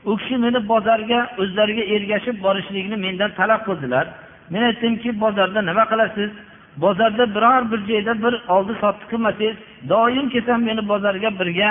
U 0.06 0.18
kishi 0.18 0.38
meni 0.38 0.60
bozorga 0.70 1.20
o'zlariga 1.42 1.84
ergashib 1.96 2.36
borishlikni 2.46 2.98
mendan 3.06 3.32
talab 3.40 3.62
qildilar. 3.68 4.06
Men 4.50 4.64
aytdimki 4.70 5.10
bozorda 5.24 5.62
nima 5.62 5.86
qilasiz? 5.92 6.32
Bozorda 6.78 7.36
biror 7.36 7.72
bir 7.72 7.80
joyda 7.90 8.14
bir 8.24 8.34
oldi 8.56 8.74
sotdi 8.82 9.04
qilmasangiz 9.12 9.56
doim 9.90 10.30
kelsam 10.34 10.60
meni 10.70 10.82
bozorga 10.92 11.30
birga 11.40 11.70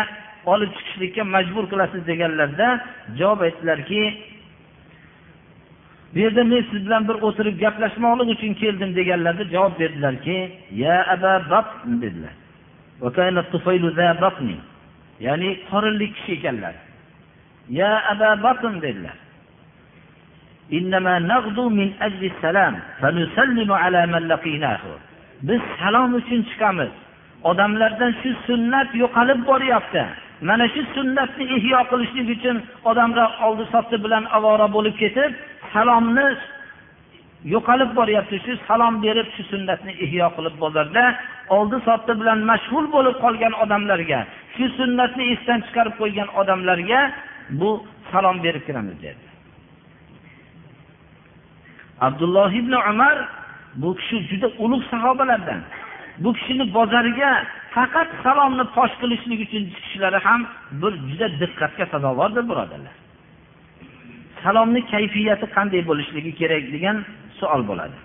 olib 0.52 0.70
chiqishlikka 0.76 1.24
majbur 1.34 1.64
qilasiz 1.72 2.06
deganlarda 2.10 2.68
javob 3.18 3.40
aytdilarki 3.46 4.00
bu 6.14 6.18
yerda 6.18 6.44
men 6.44 6.64
siz 6.70 6.86
bilan 6.86 7.08
bir 7.08 7.14
o'tirib 7.26 7.60
gaplashmoqlik 7.60 8.28
uchun 8.34 8.54
keldim 8.54 8.90
deganlarida 8.96 9.44
javob 9.54 9.74
berdilarki 9.80 10.52
ya 10.82 10.96
aba 11.14 11.42
batn 11.50 11.92
dedilar. 12.02 12.34
Ya'ni 15.20 15.50
qorinli 15.70 16.06
kishi 16.14 16.32
ekanlar. 16.32 16.74
Ya 17.68 17.90
aba 18.12 18.42
batn 18.42 18.74
dedilar. 18.82 19.16
Biz 25.42 25.60
salom 25.80 26.14
uchun 26.14 26.40
chiqamiz. 26.50 26.92
Odamlardan 27.50 28.12
shu 28.22 28.30
sunnat 28.46 28.88
yo'qolib 29.02 29.40
boryapti. 29.46 30.04
Mana 30.48 30.66
shu 30.74 30.82
sunnatni 30.94 31.44
ihyo 31.56 31.80
qilishlik 31.90 32.28
uchun 32.36 32.56
odamlar 32.90 33.28
oldi 33.46 33.64
sotdi 33.72 33.96
bilan 34.04 34.24
ovora 34.36 34.66
bo'lib 34.76 34.96
ketib 35.02 35.32
salomni 35.74 36.26
yo'qolib 37.52 37.90
boryapti 37.98 38.36
shu 38.44 38.52
salom 38.68 38.94
berib 39.04 39.28
shu 39.34 39.42
sunnatni 39.52 39.92
ihyo 40.04 40.26
qilib 40.36 40.54
bozorda 40.64 41.04
oldi 41.56 41.76
sotdi 41.88 42.12
bilan 42.20 42.38
mashg'ul 42.50 42.86
bo'lib 42.96 43.16
qolgan 43.24 43.54
odamlarga 43.64 44.20
shu 44.56 44.64
sunnatni 44.78 45.24
esdan 45.34 45.60
chiqarib 45.66 45.94
qo'ygan 46.00 46.28
odamlarga 46.40 47.00
bu 47.60 47.70
salom 48.12 48.36
berib 48.44 48.62
kiramiz 48.66 48.96
dedi. 49.06 49.24
Abdulloh 52.06 52.50
ibn 52.60 52.72
umar 52.90 53.16
bu 53.82 53.90
kishi 53.98 54.16
juda 54.30 54.48
ulug' 54.64 54.84
sahobalardan. 54.92 55.60
Bu 56.18 56.30
kishini 56.32 56.64
bozoriga 56.74 57.30
faqat 57.74 58.08
salomni 58.24 58.64
fosh 58.74 58.94
qilishlik 59.00 59.40
uchun 59.46 59.62
chiqishlari 59.74 60.18
ham 60.26 60.40
bir 60.82 60.92
juda 61.08 61.26
diqqatga 61.40 61.84
sazovordir 61.92 62.44
birodarlar. 62.50 62.94
Salomni 64.44 64.80
kayfiyati 64.92 65.46
qanday 65.56 65.82
bo'lishligi 65.88 66.32
kerak 66.40 66.64
degan 66.74 66.96
savol 67.38 67.62
bo'ladi. 67.70 67.96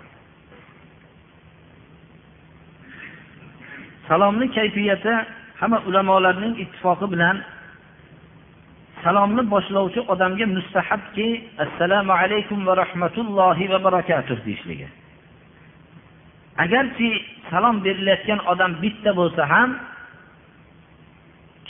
Salomni 4.08 4.46
kayfiyati 4.58 5.12
hamma 5.60 5.78
ulamolarning 5.88 6.54
ittifoqi 6.64 7.06
bilan 7.14 7.36
salomni 9.04 9.42
boshlovchi 9.54 10.00
odamga 10.12 10.46
mustahabki 10.56 11.28
assalomu 11.64 12.12
alaykum 12.22 12.58
va 12.68 12.74
rahmatullohi 12.82 13.64
va 13.72 13.78
barakatuh 13.86 14.36
deyishligi. 14.46 14.88
Agarki 16.64 17.10
salom 17.50 17.76
berilayotgan 17.86 18.40
odam 18.52 18.72
bitta 18.82 19.10
bo'lsa 19.20 19.42
ham 19.52 19.70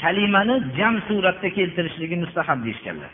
kalimani 0.00 0.56
jam 0.78 0.94
suratda 1.08 1.48
keltirishligi 1.56 2.16
mustahab 2.24 2.58
deyishganlar. 2.66 3.12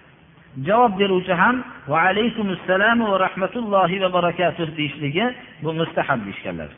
javob 0.68 0.92
beruvchi 1.00 1.34
ham 1.42 1.56
va 1.92 1.98
alaykum 2.10 2.48
assalom 2.56 3.00
va 3.12 3.18
rahmatullohi 3.26 4.02
va 4.04 4.10
barakatuh 4.18 4.68
deyishligi 4.78 5.26
bu 5.64 5.70
mustahab 5.80 6.20
deyishganlar 6.26 6.70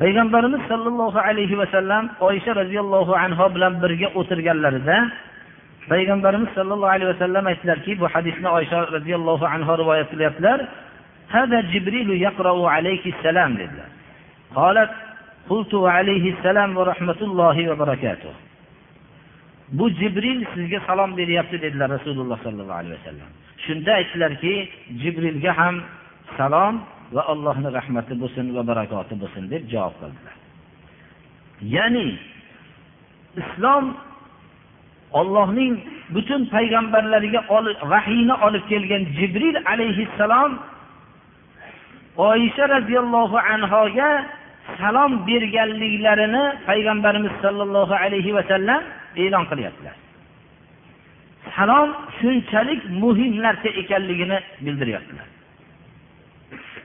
payg'ambarimiz 0.00 0.62
sollallohu 0.72 1.18
alayhi 1.28 1.58
vasallam 1.62 2.04
oysha 2.28 2.52
roziyallohu 2.60 3.12
anhu 3.24 3.44
bilan 3.54 3.72
birga 3.82 4.08
o'tirganlarida 4.20 4.96
payg'ambarimiz 5.92 6.50
sollallohu 6.58 6.92
alayhi 6.96 7.10
vasallam 7.14 7.44
aytdilarki 7.52 7.92
bu 8.00 8.06
hadisni 8.14 8.48
oysha 8.58 8.78
roziyallohu 8.96 9.44
anhu 9.54 9.72
rivoyat 9.82 10.08
qilyaptilar 10.12 10.60
هذا 11.38 11.58
جبريل 11.60 12.10
يقرأ 12.26 12.56
عليك 12.74 13.04
السلام 13.14 13.50
dedilar 13.60 13.90
قالت 14.54 14.90
قلت 15.50 15.74
وعليه 15.74 16.24
السلام 16.34 16.76
ورحمة 16.76 17.20
الله 17.22 17.56
وبركاته 17.70 18.32
bu 19.71 19.89
jibril 19.89 20.45
sizga 20.53 20.79
salom 20.87 21.17
beryapti 21.17 21.61
dedilar 21.61 21.89
rasululloh 21.89 22.37
sollallohu 22.43 22.79
alayhi 22.81 22.97
vasallam. 22.99 23.29
Shunda 23.65 23.91
aytdilarki 23.99 24.69
jibrilga 25.01 25.51
ham 25.57 25.75
salom 26.37 26.75
va 27.15 27.21
allohni 27.33 27.69
rahmati 27.77 28.13
bo'lsin 28.21 28.45
va 28.55 28.61
barakoti 28.67 29.15
bo'lsin 29.21 29.43
deb 29.53 29.63
javob 29.73 29.93
qildilar. 30.01 30.35
Ya'ni 31.75 32.07
islom 33.41 33.85
ollohning 35.19 35.73
butun 36.15 36.41
payg'ambarlariga 36.55 37.41
vahiyni 37.93 38.35
olib 38.47 38.63
kelgan 38.71 39.03
jibril 39.17 39.57
alayhissalom 39.73 40.51
oysha 42.29 42.65
roziyallohu 42.75 43.37
anhoga 43.53 44.09
salom 44.79 45.11
berganliklarini 45.27 46.43
payg'ambarimiz 46.67 47.33
sollallohu 47.43 47.93
alayhi 48.03 48.35
vasallam 48.37 48.81
e'lon 49.22 49.44
qilyaptilar 49.50 49.96
salom 51.56 51.88
shunchalik 52.18 52.80
muhim 53.02 53.32
narsa 53.46 53.68
ekanligini 53.82 54.38
bildiryaptilar 54.64 55.26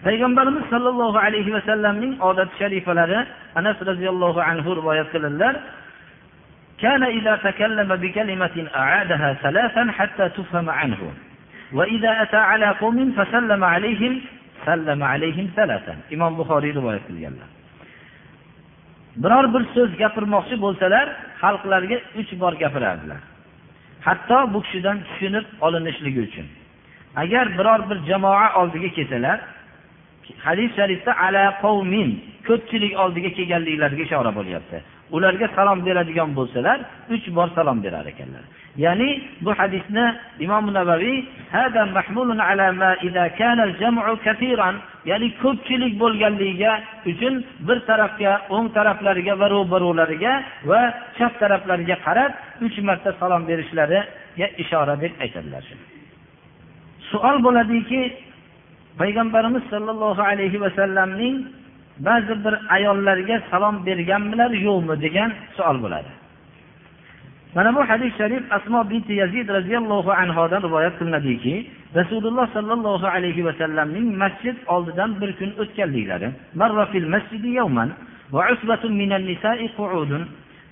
payg'ambarimiz 0.06 0.66
sollallohu 0.74 1.18
alayhi 1.26 1.54
vasallamning 1.58 2.14
odat 2.30 2.50
sharifalari 2.60 3.20
anas 3.60 3.78
roziyallohu 3.90 4.40
anhu 4.50 4.70
rivoyat 4.80 5.08
qiladilar 5.14 5.56
كان 6.86 7.04
إذا 7.04 7.36
تكلم 7.36 7.96
بكلمة 7.96 8.68
أعادها 8.76 9.30
ثلاثا 9.34 9.92
حتى 9.98 10.30
تفهم 10.30 10.70
عنه 10.70 10.98
وإذا 11.74 12.22
أتى 12.22 12.38
على 12.38 12.66
قوم 12.66 13.12
فسلم 13.18 13.64
عليهم 13.64 14.22
سلم 14.66 15.04
عليهم 15.04 15.50
ثلاثا 15.56 15.96
إمام 16.14 16.38
بخاري 16.38 16.72
رواية 16.72 17.02
qilganlar 17.10 17.50
biror 19.17 19.55
bir 19.55 19.63
so'z 19.75 19.91
gapirmoqchi 20.03 20.57
bo'lsalar 20.65 21.07
xalqlarga 21.43 21.97
uch 22.21 22.33
bor 22.43 22.53
gapirardilar. 22.63 23.21
Hatto 24.07 24.39
bu 24.55 24.63
kishidan 24.63 24.99
tushunib 25.07 25.47
olinishligi 25.67 26.21
uchun. 26.29 26.47
Agar 27.23 27.59
biror 27.59 27.81
bir 27.91 27.99
jamoa 28.11 28.47
oldiga 28.61 28.89
kelsalar 28.89 29.39
hadis 30.47 30.71
sharifda 30.79 31.13
ala 31.27 31.45
qavmin 31.65 32.09
ko'pchilik 32.49 32.93
oldiga 33.03 33.31
kelganliklariga 33.39 34.03
ishora 34.09 34.33
bo'lyapti. 34.39 34.77
Ularga 35.17 35.47
salom 35.57 35.79
beradigan 35.87 36.31
bo'lsalar 36.39 36.79
uch 37.15 37.27
bor 37.37 37.49
salom 37.57 37.79
berar 37.85 38.07
ekanlar. 38.13 38.45
Ya'ni 38.77 39.23
bu 39.41 39.51
hadisni 39.59 40.15
imom 40.41 40.73
navaviy 40.75 41.25
ya'ni 45.05 45.29
ko'pchilik 45.43 45.93
bo'lganligiga 46.03 46.73
uchun 47.11 47.35
bir 47.69 47.79
tarafga 47.89 48.33
o'ng 48.55 48.69
taraflariga 48.77 49.35
va 49.41 49.47
ro'barolariga 49.55 50.33
va 50.71 50.81
chap 51.19 51.33
taraflariga 51.43 51.97
qarab 52.07 52.33
uch 52.67 52.77
marta 52.89 53.11
salom 53.21 53.43
berishlariga 53.51 54.47
ishora 54.63 54.95
deb 55.03 55.13
aytadilar 55.25 55.65
savol 57.11 57.37
bo'ladiki 57.47 58.01
payg'ambarimiz 59.01 59.65
sollallohu 59.73 60.23
alayhi 60.31 60.59
vasallamning 60.65 61.37
ba'zi 62.09 62.35
bir 62.45 62.55
ayollarga 62.77 63.37
salom 63.51 63.77
berganmilar 63.87 64.51
yo'qmi 64.67 64.95
degan 65.05 65.31
savol 65.57 65.79
bo'ladi. 65.85 66.11
Mana 67.55 67.75
bu 67.77 67.81
hadis 67.91 68.13
sharif 68.19 68.43
asmo 68.57 68.91
binti 68.91 69.13
yazid 69.23 69.49
roziyallohu 69.49 70.11
anhodan 70.23 70.63
rivoyat 70.67 70.95
qilinadiki 70.99 71.55
rasululloh 71.99 72.47
sollallohu 72.57 73.07
alayhi 73.17 73.45
vasallamning 73.49 74.07
masjid 74.23 74.57
oldidan 74.75 75.11
bir 75.21 75.31
kun 75.39 75.51
o'tganliklari 75.63 76.29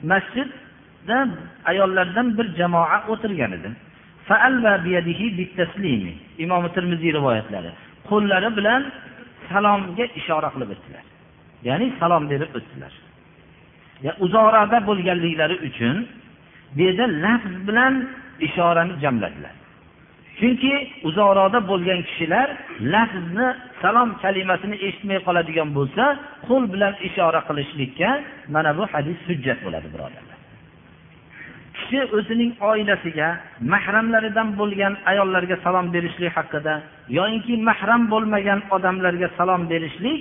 masjidda 0.03 1.29
ayollardan 1.71 2.39
bir 2.39 2.47
jamoa 2.59 2.99
o'tirgan 3.13 3.53
edi. 3.59 3.71
Imom 6.45 6.65
termiziy 6.75 7.13
rivoyatlari 7.19 7.71
qo'llari 8.11 8.49
bilan 8.59 8.83
salomga 9.51 10.05
ishora 10.21 10.49
qilib 10.55 10.71
o'tdilar. 10.75 11.05
Ya'ni 11.69 11.87
salom 12.01 12.25
berib 12.31 12.51
o'tdilar. 12.59 12.93
Uzoqroqda 14.25 14.79
bo'lganliklari 14.89 15.57
uchun 15.69 15.97
bu 16.77 16.81
yerda 16.87 17.05
lafz 17.25 17.55
bilan 17.69 17.95
ishorani 18.47 18.93
jamladilar. 19.03 19.55
Chunki 20.41 20.75
uzoqroqda 21.09 21.59
bo'lgan 21.71 22.01
kishilar 22.09 22.49
lafzni 22.93 23.49
salom 23.83 24.11
kalimasini 24.23 24.77
eshitmay 24.87 25.19
qoladigan 25.27 25.69
bo'lsa 25.79 26.05
qo'l 26.49 26.65
bilan 26.75 26.95
ishora 27.09 27.41
qilishlikka 27.49 28.11
mana 28.55 28.71
bu 28.79 28.85
hadis 28.93 29.19
hujjat 29.29 29.59
bo'ladi 29.65 29.89
birodarlar. 29.95 30.39
Kishi 31.77 32.01
o'zining 32.17 32.53
oilasiga 32.71 33.29
mahramlaridan 33.73 34.49
bo'lgan 34.61 34.95
ayollarga 35.11 35.57
salom 35.65 35.87
berishlik 35.95 36.33
haqida 36.39 36.75
yoyinki 37.19 37.55
mahram 37.69 38.03
bo'lmagan 38.13 38.61
odamlarga 38.77 39.29
salom 39.39 39.63
berishlik 39.73 40.21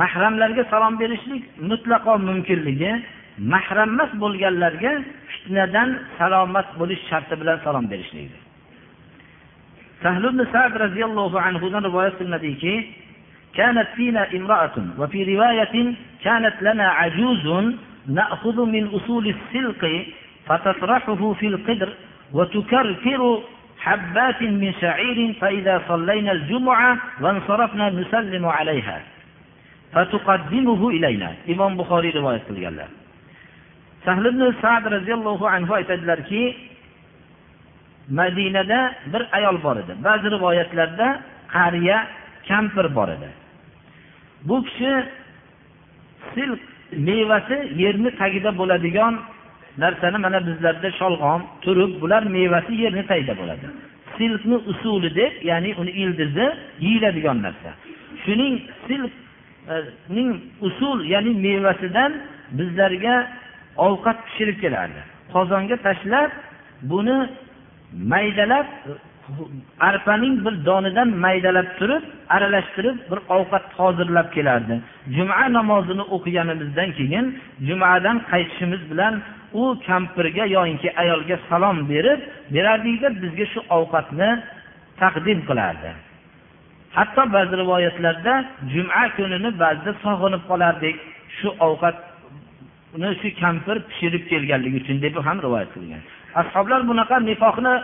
mahramlarga 0.00 0.62
salom 0.72 0.94
berishlik 1.02 1.42
mutlaqo 1.70 2.12
mumkinligi 2.28 2.92
mahram 3.38 3.88
emas 3.94 4.10
bo'lganlarga 4.22 4.92
fitnadan 5.30 5.90
salomat 6.18 6.68
bo'lish 6.78 7.02
sharti 7.10 7.34
bilan 7.40 7.58
salom 7.64 7.86
berishlikdir. 7.92 8.40
Sahl 10.02 10.24
sad 10.54 10.72
roziyallohu 10.84 11.36
anhudan 11.48 11.82
rivoyat 11.88 12.14
qilinadiki 12.18 12.74
كانت 13.58 13.88
فينا 13.96 14.22
امرأة 14.36 14.76
وفي 14.98 15.36
رواية 15.36 15.94
كانت 16.24 16.56
لنا 16.62 16.88
عجوز 16.88 17.74
نأخذ 18.06 18.64
من 18.64 18.84
أصول 18.86 19.24
السلق 19.34 19.82
فتطرحه 20.46 21.32
في 21.32 21.46
القدر 21.46 21.88
وتكركر 22.32 23.42
حبات 23.78 24.42
من 24.42 24.72
شعير 24.80 25.18
فإذا 25.40 25.82
صلينا 25.88 26.32
الجمعة 26.32 26.98
وانصرفنا 27.20 27.90
نسلم 27.90 28.44
عليها 28.46 29.02
فتقدمه 29.92 30.88
إلينا 30.88 31.34
إمام 31.48 31.76
بخاري 31.76 32.10
رواية 32.10 32.42
قilganlar 32.48 32.88
sahl 34.04 34.24
ibn 34.26 34.42
sad 34.62 34.84
roziyallohu 34.94 35.46
anhu 35.46 35.72
aytadilarki 35.74 36.42
madinada 38.10 38.94
bir 39.12 39.22
ayol 39.32 39.62
bor 39.62 39.76
edi. 39.76 39.92
Ba'zi 40.04 40.30
rivoyatlarda 40.30 41.06
qariya 41.54 42.06
kampir 42.48 42.94
bor 42.94 43.08
edi. 43.08 43.28
Bu 44.48 44.64
kishi 44.64 44.92
silq 46.34 46.60
mevasi 46.92 47.56
yerni 47.82 48.10
tagida 48.20 48.50
bo'ladigan 48.58 49.14
narsani 49.78 50.18
mana 50.24 50.38
bizlarda 50.46 50.88
sholg'om 51.00 51.40
turib 51.64 51.92
bular 52.02 52.22
mevasi 52.22 52.72
yerni 52.84 53.02
tagida 53.10 53.34
bo'ladi. 53.40 53.66
Silqni 54.18 54.56
usuli 54.70 55.10
deb 55.20 55.32
ya'ni 55.50 55.70
uni 55.80 55.90
ildizi 56.02 56.46
yeyiladigan 56.84 57.38
narsa. 57.46 57.70
Shuning 58.24 58.54
silqning 58.86 60.30
usul 60.68 60.98
ya'ni 61.14 61.32
mevasidan 61.46 62.12
bizlarga 62.58 63.14
ovqat 63.86 64.18
pishirib 64.26 64.56
kelardi. 64.64 65.00
Qozonga 65.34 65.76
tashlab 65.86 66.30
buni 66.90 67.18
maydalab 68.12 68.66
arpaning 69.80 70.34
bir 70.44 70.54
donidan 70.66 71.08
maydalab 71.24 71.68
turib 71.78 72.02
aralashtirib 72.36 72.96
bir 73.10 73.20
ovqat 73.36 73.64
hozirlab 73.78 74.28
kelardi. 74.36 74.74
Juma 75.16 75.52
namozini 75.58 76.04
o'qiganimizdan 76.16 76.90
keyin 76.98 77.26
jumadan 77.68 78.16
qaytishimiz 78.30 78.82
bilan 78.90 79.14
u 79.60 79.62
kampirga 79.86 80.44
yoinki 80.56 80.88
ayolga 81.02 81.36
salom 81.48 81.78
berib 81.92 82.20
berardikda 82.54 83.08
bizga 83.22 83.46
shu 83.52 83.60
ovqatni 83.78 84.30
taqdim 85.00 85.40
qilardi. 85.48 85.90
Hatto 86.96 87.22
ba'zi 87.36 87.54
rivoyatlarda 87.62 88.34
juma 88.72 89.02
kunini 89.16 89.50
ba'zida 89.62 89.92
sog'inib 90.04 90.42
qolardik. 90.50 90.96
Shu 91.38 91.48
ovqat 91.66 91.96
uni 92.96 93.10
shu 93.20 93.28
kampir 93.42 93.76
pishirib 93.88 94.22
kelganligi 94.30 94.76
uchun 94.82 94.96
deb 95.04 95.14
ham 95.26 95.38
rivoyat 95.46 95.70
qilgan. 95.74 96.02
Ashoblar 96.40 96.80
bunaqa 96.90 97.16
nifoqni 97.30 97.74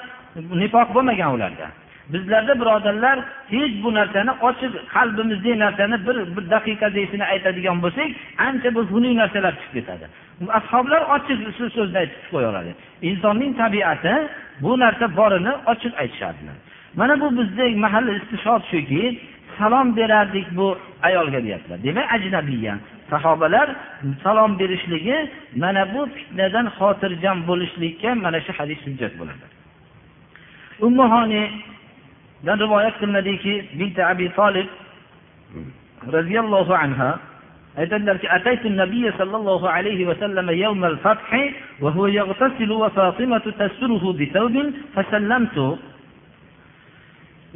nifoq 0.62 0.88
bo'lmagan 0.96 1.30
ularda. 1.36 1.66
Bizlarda 2.12 2.52
birodarlar 2.60 3.16
hech 3.54 3.74
bu 3.84 3.90
narsani 3.98 4.32
ochiq 4.48 4.72
qalbimizdagi 4.94 5.58
narsani 5.64 5.96
bir 6.06 6.16
bir 6.36 6.44
daqiqadagina 6.54 7.24
aytadigan 7.34 7.78
bo'lsak 7.84 8.08
ancha 8.46 8.68
bir 8.76 8.84
xunuk 8.90 9.14
narsalar 9.20 9.52
chiqib 9.60 9.74
ketadi. 9.78 10.04
Ashoblar 10.58 11.02
ochiq 11.16 11.38
so'zni 11.76 11.98
aytib 12.02 12.22
qo'yaveradi. 12.32 12.72
Insonning 13.08 13.52
tabiati 13.62 14.14
bu 14.64 14.72
narsa 14.84 15.06
borini 15.18 15.52
ochiq 15.72 15.92
aytishadi 16.02 16.42
mana 16.96 17.20
bu 17.20 17.38
bizda 17.38 17.64
mahalla 17.84 18.12
istishod 18.20 18.62
shuki 18.70 19.02
salom 19.58 19.96
berardik 19.96 20.46
bu 20.56 20.78
ayolga 21.02 21.44
deyaptilar. 21.44 21.82
Demak 21.82 22.12
ajnabiya. 22.12 22.78
Sahobalar 23.10 23.76
salom 24.22 24.58
berishligi 24.58 25.30
mana 25.56 25.94
bu 25.94 26.06
fitnadan 26.14 26.66
xotirjam 26.78 27.46
bo'lishlikka 27.48 28.14
mana 28.14 28.40
shu 28.40 28.52
hadis 28.58 28.78
hujjat 28.86 29.12
bo'ladi. 29.18 29.44
Ummuhoniydan 30.86 32.56
rivoyat 32.64 32.94
qilinadiki 33.00 33.54
bint 33.78 33.98
abi 33.98 34.26
tolib 34.38 34.68
roziyallohu 36.12 36.74
anha 36.74 37.10
aytadilarki 37.76 38.28
ataytu 38.30 38.76
nabiy 38.76 39.10
sollallohu 39.18 39.66
alayhi 39.66 40.06
vasallam 40.06 40.46
yawm 40.50 40.84
al-fath 40.84 41.32
wa 41.80 41.90
huwa 41.90 42.10
yaghtasilu 42.10 42.80
wa 42.80 42.90
fatimatu 42.90 43.52
tasturuhu 43.52 44.14
bi 44.18 44.26
thawbin 44.32 44.74
fasallamtu 44.94 45.78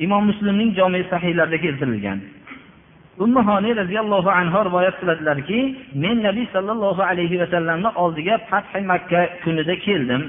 imom 0.05 0.23
muslimning 0.31 0.71
jomi 0.79 1.05
sahiylarida 1.11 1.59
keltirilgan. 1.65 2.19
Ummihoniy 3.25 3.75
roziyallohu 3.83 4.31
anhu 4.41 4.59
rivoyat 4.69 4.97
qiladilarki 5.01 5.59
men 6.03 6.17
nabiy 6.27 6.47
sollallohu 6.55 7.03
alayhi 7.11 7.41
vasallamni 7.43 7.91
oldiga 8.03 8.35
fathi 8.51 8.81
makka 8.93 9.21
kunida 9.45 9.75
keldim. 9.87 10.23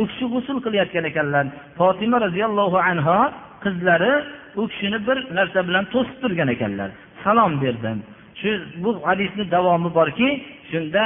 U 0.00 0.02
kishi 0.10 0.26
g'usul 0.32 0.58
qilayotgan 0.64 1.04
ekanlar. 1.10 1.46
Fotima 1.78 2.16
roziyallohu 2.26 2.78
anhu 2.90 3.18
qizlari 3.64 4.12
u 4.60 4.62
kishini 4.70 4.98
bir 5.06 5.18
narsa 5.38 5.58
bilan 5.68 5.84
to'sib 5.92 6.16
turgan 6.22 6.48
ekanlar. 6.54 6.90
Salom 7.24 7.52
berdim. 7.62 7.98
Shu 8.40 8.50
bu 8.82 8.90
hadisni 9.08 9.44
davomi 9.54 9.90
borki 9.98 10.28
shunda 10.70 11.04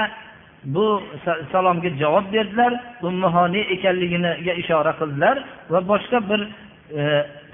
bu 0.74 1.02
salomga 1.52 1.90
javob 2.02 2.26
berdilar. 2.34 2.72
Ummihoniy 3.08 3.64
ekanligiga 3.74 4.52
ishora 4.62 4.92
qildilar 5.00 5.36
va 5.72 5.80
boshqa 5.90 6.18
bir 6.30 6.40
e, 7.00 7.02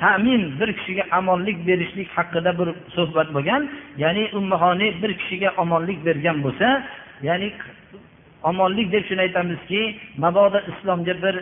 ta'min 0.00 0.42
bir 0.60 0.70
kishiga 0.78 1.04
omonlik 1.18 1.58
berishlik 1.66 2.08
haqida 2.16 2.50
bir 2.58 2.68
suhbat 2.96 3.28
bo'lgan 3.36 3.62
ya'ni 4.02 4.24
ummihoniy 4.38 4.90
bir 5.02 5.12
kishiga 5.20 5.50
omonlik 5.62 5.98
bergan 6.06 6.36
bo'lsa 6.44 6.68
ya'ni 7.28 7.48
omonlik 8.50 8.92
deb 8.92 9.04
shuni 9.08 9.20
aytamizki 9.26 9.80
mabodo 10.24 10.58
islomga 10.70 11.14
bir 11.24 11.34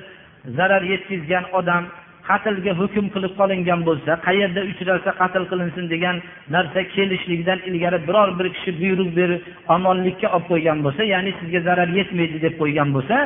zarar 0.57 0.83
yetkazgan 0.93 1.45
odam 1.59 1.85
qatlga 2.29 2.73
hukm 2.81 3.07
qilib 3.15 3.33
qolingan 3.41 3.81
bo'lsa 3.89 4.13
qayerda 4.27 4.61
uchralsa 4.71 5.11
qatl 5.21 5.45
qilinsin 5.51 5.85
degan 5.95 6.17
narsa 6.55 6.81
kelishligidan 6.95 7.59
ilgari 7.69 7.99
biror 8.09 8.29
bir 8.39 8.47
kishi 8.55 8.71
buyruq 8.81 9.11
berib 9.19 9.41
omonlikka 9.75 10.29
olib 10.37 10.47
qo'ygan 10.53 10.79
bo'lsa 10.85 11.03
ya'ni 11.15 11.31
sizga 11.41 11.61
zarar 11.69 11.89
yetmaydi 11.99 12.39
deb 12.47 12.55
qo'ygan 12.61 12.89
bo'lsa 12.97 13.17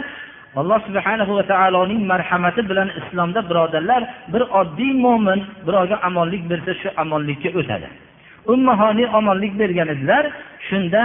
alloh 0.56 0.80
subhanahu 0.86 1.36
va 1.38 1.42
taoloning 1.42 2.06
marhamati 2.06 2.62
bilan 2.70 2.88
islomda 3.00 3.40
birodarlar 3.50 4.02
bir 4.32 4.42
oddiy 4.60 4.92
mo'min 5.04 5.40
birovga 5.66 5.96
omonlik 6.08 6.42
bersa 6.50 6.72
shu 6.80 6.88
omonlikka 7.02 7.48
o'tadi. 7.58 7.88
Ummahoniy 8.52 9.06
omonlik 9.18 9.52
bergan 9.58 9.88
edilar 9.94 10.24
shunda 10.68 11.02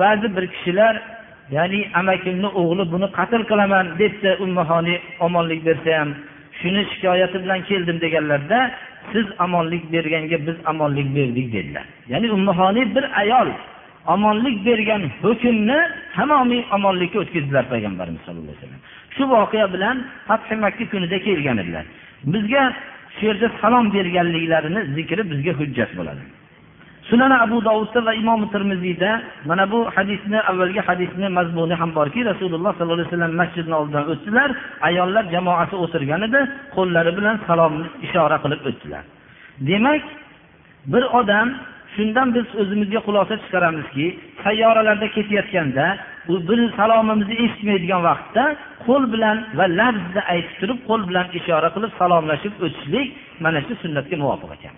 ba'zi 0.00 0.28
bir 0.36 0.44
kishilar 0.54 0.94
ya'ni 1.56 1.80
amakimni 2.00 2.48
o'g'li 2.60 2.84
buni 2.92 3.08
qatl 3.18 3.42
qilaman 3.50 3.86
debdi 4.00 4.30
ummahoniy 4.44 4.98
omonlik 5.26 5.60
bersa 5.68 5.90
ham 6.00 6.10
shuni 6.58 6.82
shikoyati 6.90 7.36
bilan 7.44 7.60
keldim 7.68 7.96
deganlarda 8.04 8.58
siz 9.12 9.26
omonlik 9.44 9.84
berganga 9.94 10.38
biz 10.46 10.56
omonlik 10.70 11.08
berdik 11.16 11.46
dedilar. 11.56 11.84
Ya'ni 12.12 12.28
ummahoniy 12.36 12.86
bir 12.94 13.04
ayol 13.22 13.48
omonlik 14.14 14.56
bergan 14.68 15.02
hukmni 15.22 15.78
tamomiy 16.16 16.62
omonlikka 16.76 17.18
o'tkazdilar 17.24 17.64
payg'ambarimiz 17.72 18.20
sallallohu 18.26 18.54
alayhi 18.54 18.62
vasallam. 18.62 18.82
Shu 19.16 19.24
voqea 19.34 19.66
bilan 19.74 19.96
fathi 20.28 20.54
makka 20.64 20.84
kunida 20.92 21.18
kelgan 21.26 21.56
edilar. 21.62 21.84
Bizga 22.32 22.62
shu 23.16 23.22
yerda 23.28 23.48
salom 23.60 23.86
berganliklarini 23.96 24.80
zikri 24.96 25.22
bizga 25.32 25.52
hujjat 25.60 25.90
bo'ladi. 25.98 26.22
Sunan 27.10 27.30
abu 27.30 27.58
dovudda 27.64 28.00
va 28.06 28.12
imom 28.14 28.40
termiziyda 28.54 29.10
mana 29.48 29.64
bu 29.72 29.78
hadisni 29.96 30.38
avvalgi 30.50 30.80
hadisni 30.88 31.28
mazmuni 31.38 31.74
ham 31.80 31.90
borki 31.98 32.20
rasululloh 32.30 32.72
sollallohu 32.78 32.98
alayhi 32.98 33.10
vasallam 33.10 33.34
masjidni 33.42 33.74
oldidan 33.80 34.04
o'tdilar 34.12 34.50
ayollar 34.88 35.24
jamoasi 35.34 35.76
o'tirgan 35.84 36.22
edi 36.28 36.40
qo'llari 36.76 37.12
bilan 37.18 37.36
salomni 37.48 37.86
ishora 38.06 38.36
qilib 38.44 38.60
o'tdilar. 38.70 39.02
Demak 39.70 40.02
bir 40.92 41.04
odam 41.20 41.48
shundan 41.96 42.28
biz 42.36 42.46
o'zimizga 42.60 43.00
xulosa 43.06 43.34
chiqaramizki 43.44 44.06
sayyoralarda 44.44 45.08
ketayotganda 45.16 45.86
u 46.32 46.34
bir 46.48 46.60
salomimizni 46.78 47.34
eshitmaydigan 47.44 48.02
vaqtda 48.08 48.44
qo'l 48.86 49.04
bilan 49.14 49.36
va 49.58 49.66
lafzda 49.80 50.20
aytib 50.32 50.54
turib 50.60 50.78
qo'l 50.88 51.02
bilan 51.08 51.26
ishora 51.38 51.68
qilib 51.74 51.92
salomlashib 52.00 52.54
o'tishlik 52.64 53.08
mana 53.44 53.58
shu 53.66 53.74
sunnatga 53.82 54.16
muvofiq 54.22 54.50
ekan. 54.56 54.74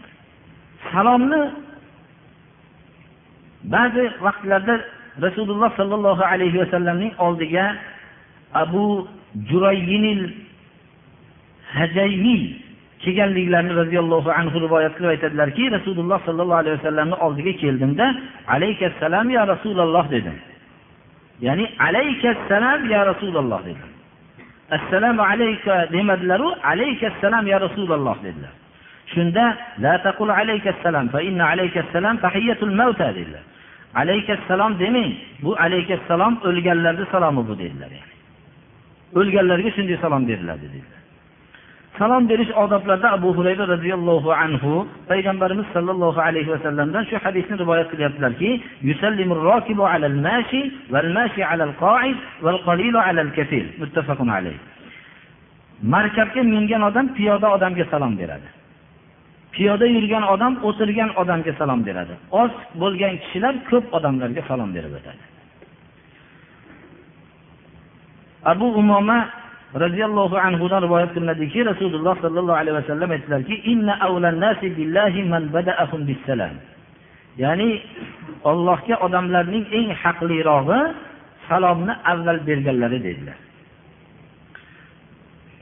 Salomni 0.93 1.43
ba'zi 3.75 4.05
vaqtlarda 4.27 4.75
rasululloh 5.25 5.71
sollallohu 5.81 6.25
alayhi 6.33 6.59
vasallamning 6.63 7.13
oldiga 7.27 7.65
abu 8.63 8.85
jurayinil 9.51 10.23
hajaymiy 11.77 12.68
kelganliklarini 13.05 13.75
roziyallohu 13.81 14.31
anhu 14.41 14.57
rivoyat 14.65 14.93
qilib 14.97 15.11
aytadilarki 15.15 15.65
rasululloh 15.77 16.19
sollallohu 16.27 16.61
alayhi 16.63 16.77
vasallamni 16.79 17.17
oldiga 17.27 17.53
keldimda 17.63 18.07
alaykassalam 18.55 19.27
ya 19.37 19.43
rasululloh 19.53 20.05
dedim. 20.15 20.37
Ya'ni 21.47 21.65
alaykassalam 21.89 22.81
ya 22.95 23.01
rasululloh 23.11 23.61
dedim. 23.69 23.89
Assalomu 24.77 25.23
alayka 25.33 25.75
demadilaru 25.95 26.49
alaykassalam 26.73 27.45
ya 27.53 27.59
rasululloh 27.67 28.17
dedilar. 28.27 28.53
Shunda 29.15 29.45
la 29.85 29.95
taqul 30.07 30.31
alaykassalam 30.41 31.05
fa 31.15 31.21
inna 31.29 31.45
alaykassalam 31.53 32.15
tahiyatul 32.27 32.75
mavta 32.81 33.09
dedilar. 33.19 33.45
Alaykassalom 34.03 34.73
demang 34.83 35.11
bu 35.43 35.51
alaykassalom 35.65 36.33
o'lganlarni 36.49 37.05
salomi 37.13 37.43
bu 37.49 37.55
dedilar 37.63 37.91
yani. 37.99 38.09
o'lganlarga 39.19 39.71
shunday 39.77 39.97
salom 40.05 40.23
beriladi 40.29 40.67
dedilar. 40.75 40.98
Salom 41.99 42.23
berish 42.31 42.53
odoblarida 42.65 43.09
abu 43.17 43.29
hurayra 43.37 43.65
roziyallohu 43.75 44.31
anhu 44.45 44.73
payg'ambarimiz 45.11 45.67
sollallohu 45.75 46.21
alayhi 46.29 46.51
vasallamdan 46.55 47.05
shu 47.11 47.17
hadisni 47.25 47.55
rivoyat 47.63 47.89
qilyaptilarki 47.93 48.51
markabga 55.83 56.43
mingan 56.43 56.83
odam 56.83 57.07
piyoda 57.17 57.49
odamga 57.57 57.85
salom 57.91 58.13
beradi. 58.21 58.49
Piyoda 59.53 59.87
yurgan 59.87 60.25
odam 60.35 60.53
o'tirgan 60.69 61.11
odamga 61.21 61.53
salom 61.61 61.81
beradi. 61.89 62.15
Oz 62.43 62.53
bo'lgan 62.83 63.15
kishilar 63.23 63.55
ko'p 63.71 63.85
odamlarga 63.97 64.43
salom 64.49 64.71
berib 64.77 64.93
o'tadi. 64.99 65.23
Abu 68.53 68.67
umoma 68.81 69.19
roziyallohu 69.75 70.37
anhudan 70.37 70.83
rivoyat 70.83 71.11
qilinadiki 71.15 71.65
rasululloh 71.71 72.15
sollallohu 72.25 72.57
alayhi 72.63 72.77
vasallam 72.81 73.11
aytdilarki 73.11 73.55
ya'ni 77.43 77.71
ollohga 78.51 78.95
odamlarning 79.07 79.65
eng 79.79 79.89
haqlirog'i 80.03 80.81
salomni 81.49 81.95
avval 82.13 82.41
berganlari 82.49 82.99
dedilar. 83.07 83.39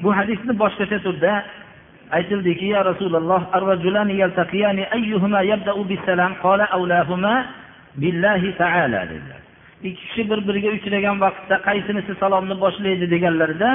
Bu 0.03 0.09
hadisni 0.19 0.53
boshqacha 0.63 0.99
turda 1.07 1.33
aytildiki 2.17 2.67
ya 2.75 2.85
rasululloh 2.85 3.43
dedilar. 9.11 9.46
Ikki 9.89 10.03
kishi 10.03 10.23
bir 10.31 10.41
biriga 10.49 10.71
uchragan 10.77 11.17
vaqtda 11.25 11.57
qaysinisi 11.69 12.13
salomni 12.23 12.57
boshlaydi 12.65 13.07
deganlarida 13.15 13.71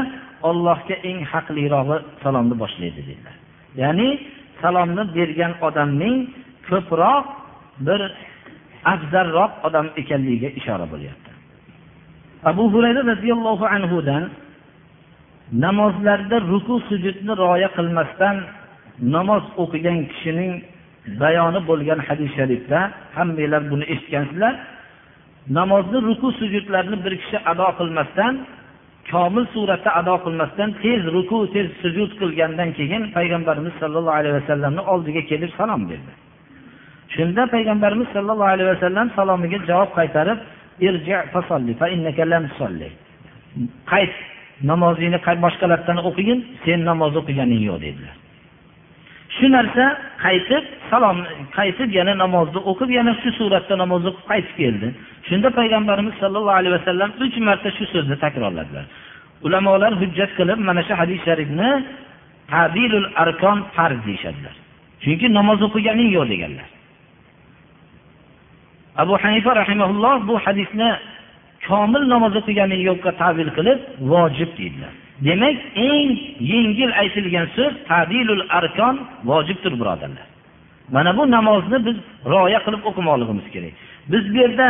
ollohga 0.50 0.96
eng 1.10 1.20
haqlirog'i 1.32 1.98
salomni 2.24 2.56
boshlaydi 2.64 3.02
dedilar. 3.10 3.36
Ya'ni 3.82 4.08
salomni 4.62 5.04
bergan 5.18 5.54
odamning 5.68 6.16
ko'proq 6.70 7.26
bir 7.88 8.02
afzalroq 8.94 9.52
odam 9.68 9.88
ekanligiga 10.02 10.50
ishora 10.60 10.86
bo'lyapti. 10.94 11.32
Abu 12.52 12.64
hurayra 12.74 13.02
roziyallohu 13.12 13.66
anhudan 13.76 14.24
namozlarda 15.66 16.38
ruku 16.52 16.76
sujudni 16.90 17.34
rioya 17.42 17.70
qilmasdan 17.78 18.36
namoz 19.16 19.44
o'qigan 19.64 20.00
kishining 20.12 20.52
bayoni 21.22 21.60
bo'lgan 21.70 22.00
hadis 22.08 22.30
sharifda 22.38 22.80
hammanglar 23.18 23.62
buni 23.72 23.86
eshitgansizlar 23.94 24.54
namozni 25.50 26.02
ruku 26.02 26.32
sujudlarni 26.32 27.06
bir 27.06 27.14
kishi 27.22 27.38
ado 27.52 27.68
qilmasdan 27.80 28.34
komil 29.12 29.46
suratda 29.54 29.90
ado 30.00 30.16
qilmasdan 30.26 30.70
tez 30.84 31.02
ruku 31.16 31.38
tez 31.54 31.68
sujud 31.82 32.12
qilgandan 32.22 32.70
keyin 32.78 33.04
payg'ambarimiz 33.18 33.74
sollallohu 33.82 34.18
alayhi 34.20 34.36
vasallamni 34.40 34.82
oldiga 34.94 35.22
kelib 35.32 35.52
salom 35.60 35.82
berdi. 35.90 36.12
Shunda 37.16 37.44
payg'ambarimiz 37.56 38.08
sollallohu 38.16 38.52
alayhi 38.56 38.70
vasallam 38.74 39.08
salomiga 39.18 39.58
javob 39.70 39.92
qaytarib 40.00 40.40
qayt 43.92 44.14
namozingni 44.70 45.20
boshqalardan 45.46 45.98
o'qigin 46.10 46.40
sen 46.66 46.80
namoz 46.90 47.14
o'qiganing 47.22 47.62
yo'q 47.70 47.80
dedilar. 47.86 48.16
Shu 49.38 49.48
narsa 49.56 49.86
qaytib 50.26 50.64
salom 50.90 51.18
qaytib 51.58 51.90
yana 51.98 52.14
namozni 52.24 52.60
o'qib 52.72 52.90
yana 52.98 53.14
shu 53.22 53.30
suratda 53.40 53.76
namoz 53.84 54.02
o'qib 54.10 54.26
qaytib 54.32 54.56
keldi. 54.62 54.88
Shunda 55.30 55.50
payg'ambarimiz 55.60 56.16
sollallohu 56.22 56.58
alayhi 56.62 56.76
vasallam 56.80 57.10
uch 57.24 57.36
marta 57.48 57.70
shu 57.78 57.86
so'zni 57.94 58.16
takrorladilar. 58.26 58.86
Ulamolar 59.46 59.92
hujjat 60.02 60.32
qilib 60.40 60.60
mana 60.68 60.82
shu 60.88 60.94
hadis 61.02 61.20
sharifni 61.28 61.70
tadilul 62.52 63.08
arkon 63.24 63.58
farz 63.76 64.00
deyishadilar. 64.08 64.56
Chunki 65.04 65.28
namoz 65.40 65.60
o'qiganing 65.68 66.10
yo'q 66.18 66.26
deganlar. 66.34 66.68
Abu 69.04 69.14
hanifa 69.24 69.52
rahimaulloh 69.62 70.16
bu 70.30 70.36
hadisni 70.46 70.90
komil 71.68 72.04
namoz 72.14 72.34
o'qiganing 72.40 72.82
yo'qqa 72.90 73.12
tavil 73.22 73.50
qilib 73.58 73.80
vojib 74.12 74.52
deydilar. 74.60 74.94
Demak 75.28 75.58
eng 75.76 76.10
yengil 76.52 76.92
aytilgan 77.02 77.48
so'z 77.56 77.74
tadilul 77.90 78.44
arkon 78.50 78.96
vojibdir 79.30 79.74
birodarlar. 79.80 80.28
Mana 80.96 81.18
bu 81.18 81.32
namozni 81.32 81.78
biz 81.86 81.98
rioya 82.32 82.60
qilib 82.66 82.82
o'qimoqligimiz 82.90 83.48
kerak. 83.54 83.74
Biz 84.12 84.24
bu 84.34 84.38
yerda 84.44 84.68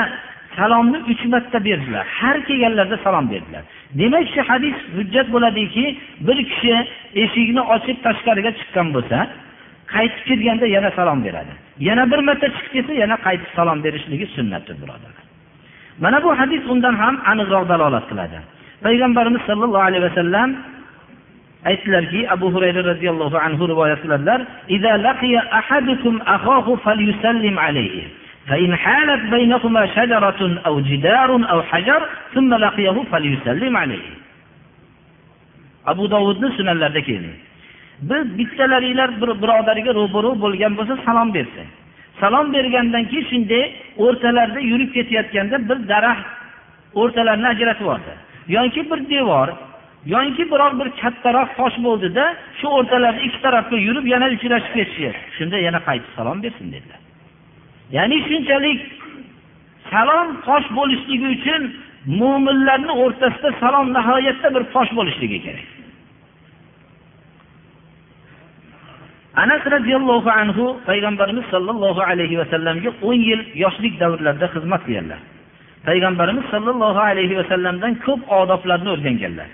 salomni 0.57 0.97
uch 1.11 1.23
marta 1.33 1.59
berdilar. 1.67 2.05
Har 2.19 2.37
kelganlarida 2.47 2.97
salom 3.05 3.25
berdilar. 3.31 3.63
Demak 3.99 4.25
shu 4.33 4.41
hadis 4.49 4.77
hujjat 4.95 5.27
bo'ladiki 5.35 5.85
bir 6.27 6.37
kishi 6.49 6.75
eshikni 7.23 7.61
ochib 7.75 7.97
tashqariga 8.05 8.51
chiqqan 8.59 8.87
bo'lsa 8.95 9.17
qaytib 9.93 10.23
kirganda 10.27 10.65
yana 10.75 10.89
salom 10.97 11.19
beradi. 11.25 11.53
Yana 11.87 12.03
bir 12.11 12.19
marta 12.27 12.47
chiqib 12.55 12.71
ketsa 12.75 12.93
yana 13.03 13.15
qaytib 13.25 13.49
salom 13.57 13.79
berishligi 13.85 14.25
sunnatdir 14.35 14.75
birodarlar. 14.81 15.25
Mana 16.03 16.17
bu 16.23 16.29
hadis 16.39 16.61
undan 16.73 16.95
ham 17.03 17.15
aniqroq 17.31 17.65
dalolat 17.71 18.05
qiladi. 18.11 18.37
payg'ambarimiz 18.84 19.42
sollallohu 19.48 19.86
alayhi 19.88 20.04
vasallam 20.08 20.48
aytdilarki 21.70 22.20
abu 22.34 22.46
hurayra 22.54 22.80
roziyallohu 22.90 23.36
anhu 23.46 23.62
rivoyat 23.72 24.00
qiladilar 24.04 24.40
فإن 28.46 28.76
حالت 28.76 29.22
بينهما 29.34 29.82
شجرة 29.86 30.40
أو 30.66 30.74
جدار 30.80 31.30
أو 31.52 31.62
حجر 31.62 32.02
ثم 32.34 32.54
لقيه 32.54 32.96
فليسلم 33.12 33.76
عليه 33.76 34.08
abu 35.86 36.10
dovudni 36.10 36.50
sunanlarida 36.56 37.00
keldi 37.00 37.30
biz 38.02 38.38
bittalaringlar 38.38 39.10
bir 39.20 39.30
birodariga 39.42 39.92
ro'baro 39.94 40.30
bo'lgan 40.44 40.72
bo'lsa 40.78 40.94
salom 41.06 41.28
bersin 41.34 41.66
salom 42.20 42.46
bergandan 42.54 43.04
keyin 43.10 43.26
shunday 43.30 43.64
o'rtalarida 44.04 44.60
yurib 44.70 44.90
ketayotganda 44.96 45.56
bir 45.68 45.78
daraxt 45.92 46.26
o'rtalarini 47.00 47.48
ajratib 47.54 47.84
yubordi 47.84 48.12
yoki 48.47 48.91
bir 48.91 49.09
devor 49.09 49.49
yoki 50.05 50.51
biror 50.51 50.79
bir 50.79 50.89
kattaroq 51.01 51.49
tosh 51.59 51.77
bo'ldida 51.85 52.25
shu 52.59 52.67
o'rtalarda 52.77 53.21
ikki 53.27 53.39
tarafga 53.45 53.77
yurib 53.87 54.05
yana 54.13 54.27
uchrashib 54.35 54.73
ketishi 54.77 55.11
shunda 55.37 55.57
yana 55.67 55.79
qaytib 55.87 56.11
salom 56.17 56.37
bersin 56.43 56.67
dedilar. 56.75 56.99
Ya'ni 57.97 58.17
shunchalik 58.27 58.79
salom 59.91 60.27
tosh 60.47 60.67
bo'lishligi 60.77 61.27
uchun 61.35 61.61
mo'minlarni 62.21 62.93
o'rtasida 63.03 63.49
salom 63.61 63.87
nihoyatda 63.97 64.47
bir 64.55 64.63
tosh 64.75 64.91
bo'lishligi 64.97 65.39
kerak. 65.45 65.67
Anas 69.43 69.63
roziyallohu 69.75 70.29
anhu 70.41 70.65
payg'ambarimiz 70.89 71.45
sollallohu 71.53 72.01
alayhi 72.11 72.35
vasallamga 72.41 72.89
o'n 73.07 73.19
yil 73.29 73.41
yoshlik 73.63 73.93
davrlarida 74.01 74.47
xizmat 74.55 74.81
qilganlar. 74.87 75.19
payg'ambarimiz 75.86 76.44
sollallohu 76.54 77.00
alayhi 77.10 77.34
vasallamdan 77.40 77.92
ko'p 78.06 78.20
odoblarni 78.40 78.90
o'rganganlar 78.94 79.48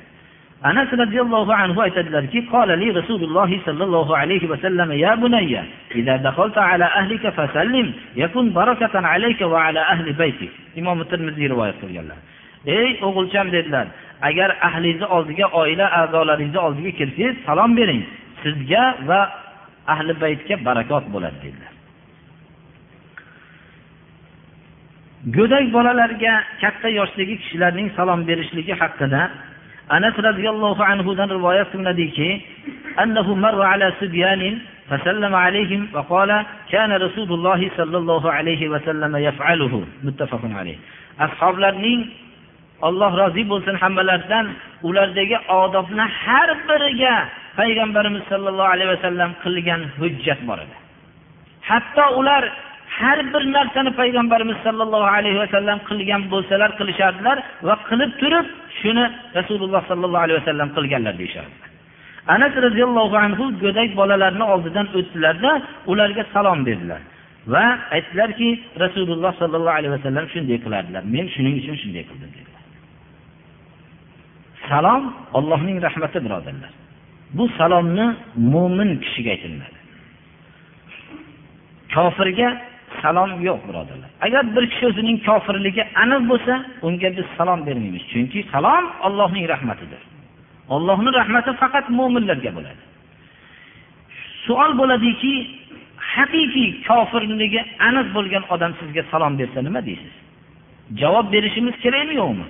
anas 0.70 0.90
roziyallohu 1.02 1.52
anhu 1.62 1.78
aytadilarki 1.86 2.38
قال 2.54 2.70
لي 2.82 2.88
رسول 3.00 3.20
الله 3.28 3.50
صلى 3.66 3.82
الله 3.84 4.08
عليه 4.20 4.42
وسلم 4.52 4.88
يا 5.04 5.12
بني 5.22 5.52
إذا 6.00 6.14
دخلت 6.28 6.58
على 6.70 6.84
أهلك 7.00 7.24
فسلم 7.38 7.86
يكن 8.22 8.44
بركة 8.52 8.94
عليك 9.12 9.40
وعلى 9.52 9.80
أهل 9.94 10.06
بيتك 10.12 10.52
imom 10.80 10.98
termiziy 11.10 11.46
rivoyat 11.52 11.76
qilganlar 11.82 12.18
ey 12.76 12.88
o'g'ilcham 13.06 13.46
dedilar 13.56 13.86
agar 14.28 14.50
ahlingizni 14.68 15.06
oldiga 15.16 15.46
oila 15.60 15.86
a'zolaringizni 16.00 16.60
oldiga 16.66 16.90
kirsangiz 16.98 17.36
salom 17.46 17.70
bering 17.78 18.02
sizga 18.42 18.84
va 19.08 19.20
ahli 19.94 20.12
baytga 20.24 20.54
barakot 20.66 21.04
bo'ladi 21.14 21.38
dedilar 21.44 21.72
go'dak 25.36 25.64
bolalarga 25.76 26.34
katta 26.62 26.88
yoshdagi 26.98 27.34
kishilarning 27.42 27.88
salom 27.96 28.20
berishligi 28.28 28.74
haqida 28.82 29.22
anas 29.96 30.16
roziyallohu 30.28 30.82
anhudan 30.92 31.28
rivoyat 31.36 31.68
qilinadiki 31.72 32.30
أنه 32.92 33.34
مر 33.34 33.62
على 33.62 33.92
سبيان 34.00 34.58
فسلم 34.88 35.34
عليهم 35.34 35.88
وقال 35.94 36.30
كان 36.70 36.92
رسول 36.92 37.32
الله 37.32 37.70
صلى 37.76 37.96
الله 37.98 38.32
عليه 38.32 38.62
وسلم 38.68 39.12
يفعله 39.16 39.72
متفق 40.04 40.42
عليه 40.44 40.78
ashablarning 41.18 42.00
Alloh 42.82 43.12
rozi 43.14 43.42
bo'lsin 43.52 43.76
hammalaridan 43.82 44.46
ulardagi 44.88 45.38
odobni 45.60 46.04
har 46.22 46.48
biriga 46.68 47.14
payg'ambarimiz 47.58 48.22
sollallohu 48.32 48.72
alayhi 48.74 48.90
vasallam 48.94 49.30
qilgan 49.44 49.80
hujjat 49.98 50.40
bor 50.48 50.58
edi 50.64 50.76
hatto 51.70 52.04
ular 52.20 52.42
har 53.01 53.19
bir 53.33 53.43
narsani 53.57 53.91
payg'ambarimiz 53.99 54.57
sollallohu 54.65 55.09
alayhi 55.17 55.39
vasallam 55.43 55.79
qilgan 55.89 56.21
bo'lsalar 56.33 56.69
qilishardilar 56.79 57.37
va 57.67 57.75
qilib 57.89 58.11
turib 58.21 58.47
shuni 58.81 59.05
rasululloh 59.37 59.81
sollallohu 59.89 60.23
alayhi 60.25 60.39
vasallam 60.41 60.69
qilganlar 60.77 61.13
deyishardi. 61.21 61.57
Anas 62.35 62.53
roziyallohu 62.65 63.15
anhu 63.25 63.43
go'dak 63.63 63.89
bolalarni 63.99 64.45
oldidan 64.53 64.87
o'tdilarda 64.97 65.51
ularga 65.91 66.23
salom 66.33 66.59
berdilar 66.67 67.01
va 67.53 67.65
aytdilarki 67.95 68.49
rasululloh 68.83 69.31
sollallohu 69.41 69.77
alayhi 69.79 69.93
vasallam 69.97 70.25
shunday 70.33 70.57
qilardilar 70.65 71.03
men 71.15 71.25
shuning 71.35 71.55
uchun 71.61 71.75
shunday 71.81 72.03
qildim 72.09 72.29
dedilar. 72.37 72.63
Salom 74.69 75.03
allohning 75.37 75.77
rahmati 75.87 76.17
birodarlar. 76.25 76.71
Bu 77.37 77.45
salomni 77.59 78.07
mo'min 78.53 78.89
kishiga 79.03 79.31
aytiladi 79.35 79.77
kofirga 81.95 82.49
salom 83.01 83.31
yo'q 83.47 83.59
birodarlar. 83.67 84.09
Agar 84.25 84.43
bir 84.55 84.65
kishi 84.71 84.85
o'zining 84.89 85.17
kofirligi 85.27 85.83
aniq 86.03 86.21
bo'lsa 86.31 86.53
unga 86.87 87.09
biz 87.17 87.27
salom 87.37 87.59
bermaymiz. 87.67 88.03
Chunki 88.11 88.39
salom 88.53 88.85
ollohning 89.07 89.45
rahmatidir. 89.53 90.01
Ollohni 90.75 91.09
rahmati 91.19 91.51
faqat 91.61 91.85
mo'minlarga 91.99 92.51
bo'ladi. 92.57 92.81
Savol 94.45 94.71
bo'ladiki 94.81 95.33
haqiqiy 96.13 96.69
kofirligi 96.87 97.61
aniq 97.87 98.07
bo'lgan 98.15 98.43
odam 98.53 98.71
sizga 98.79 99.03
salom 99.11 99.33
bersa 99.39 99.59
nima 99.67 99.81
deysiz? 99.89 100.13
Javob 101.01 101.25
berishimiz 101.33 101.75
kerakmi 101.83 102.15
yo'qmi? 102.21 102.47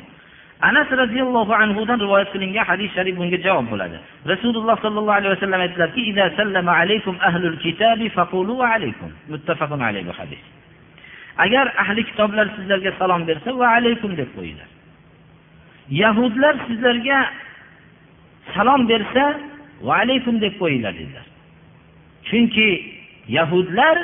Anas 0.61 0.89
roziyallohu 0.91 1.53
anhudan 1.53 1.99
rivoyat 1.99 2.29
qilingan 2.33 2.65
hadis 2.71 2.89
sharif 2.95 3.15
bunga 3.19 3.37
javob 3.45 3.65
bo'ladi. 3.71 3.97
Rasululloh 4.31 4.75
sollallohu 4.85 5.17
alayhi 5.19 5.33
vasallam 5.35 5.59
aytdilarki 5.65 6.01
muttafaqun 9.33 9.79
alayhi 9.89 10.11
hadis. 10.19 10.41
Agar 11.37 11.65
ahli 11.83 12.01
kitoblar 12.09 12.47
sizlarga 12.55 12.91
salom 12.99 13.21
bersa 13.29 13.49
va 13.59 13.67
alaykum 13.77 14.11
deb 14.17 14.29
qo'yinglar. 14.37 14.69
Yahudlar 16.01 16.55
sizlarga 16.67 17.19
salom 18.55 18.81
bersa 18.91 19.25
va 19.87 19.93
alaykum 20.03 20.35
deb 20.43 20.53
qo'yinglar 20.61 20.93
dedilar. 20.99 21.25
Chunki 22.29 22.67
yahudlar 23.37 23.97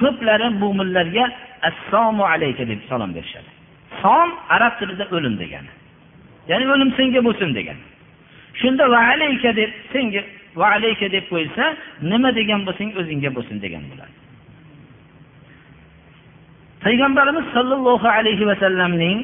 ko'plari 0.00 0.48
mo'minlarga 0.62 1.24
assomu 1.68 2.24
alayka 2.34 2.62
deb 2.70 2.80
salom 2.90 3.10
berishadi. 3.16 3.50
Som 4.02 4.28
arab 4.56 4.72
tilida 4.80 5.04
o'lim 5.16 5.34
degani. 5.42 5.70
Ya'ni 6.52 6.64
o'lim 6.74 6.90
senga 6.98 7.20
bo'lsin 7.28 7.50
degan. 7.58 7.78
Shunda 8.60 8.84
va 8.92 9.00
alayka 9.12 9.50
deb 9.60 9.70
senga 9.92 10.22
va 10.60 10.66
alayka 10.76 11.06
deb 11.14 11.24
qo'yilsa 11.32 11.64
nima 12.10 12.30
degan 12.38 12.60
bo'lsang 12.66 12.90
o'zingga 13.00 13.30
bo'lsin 13.36 13.56
degan 13.64 13.84
bo'ladi 13.90 14.14
payg'ambarimiz 16.84 17.46
sollallohu 17.56 18.08
alayhi 18.18 18.44
vasallamning 18.50 19.18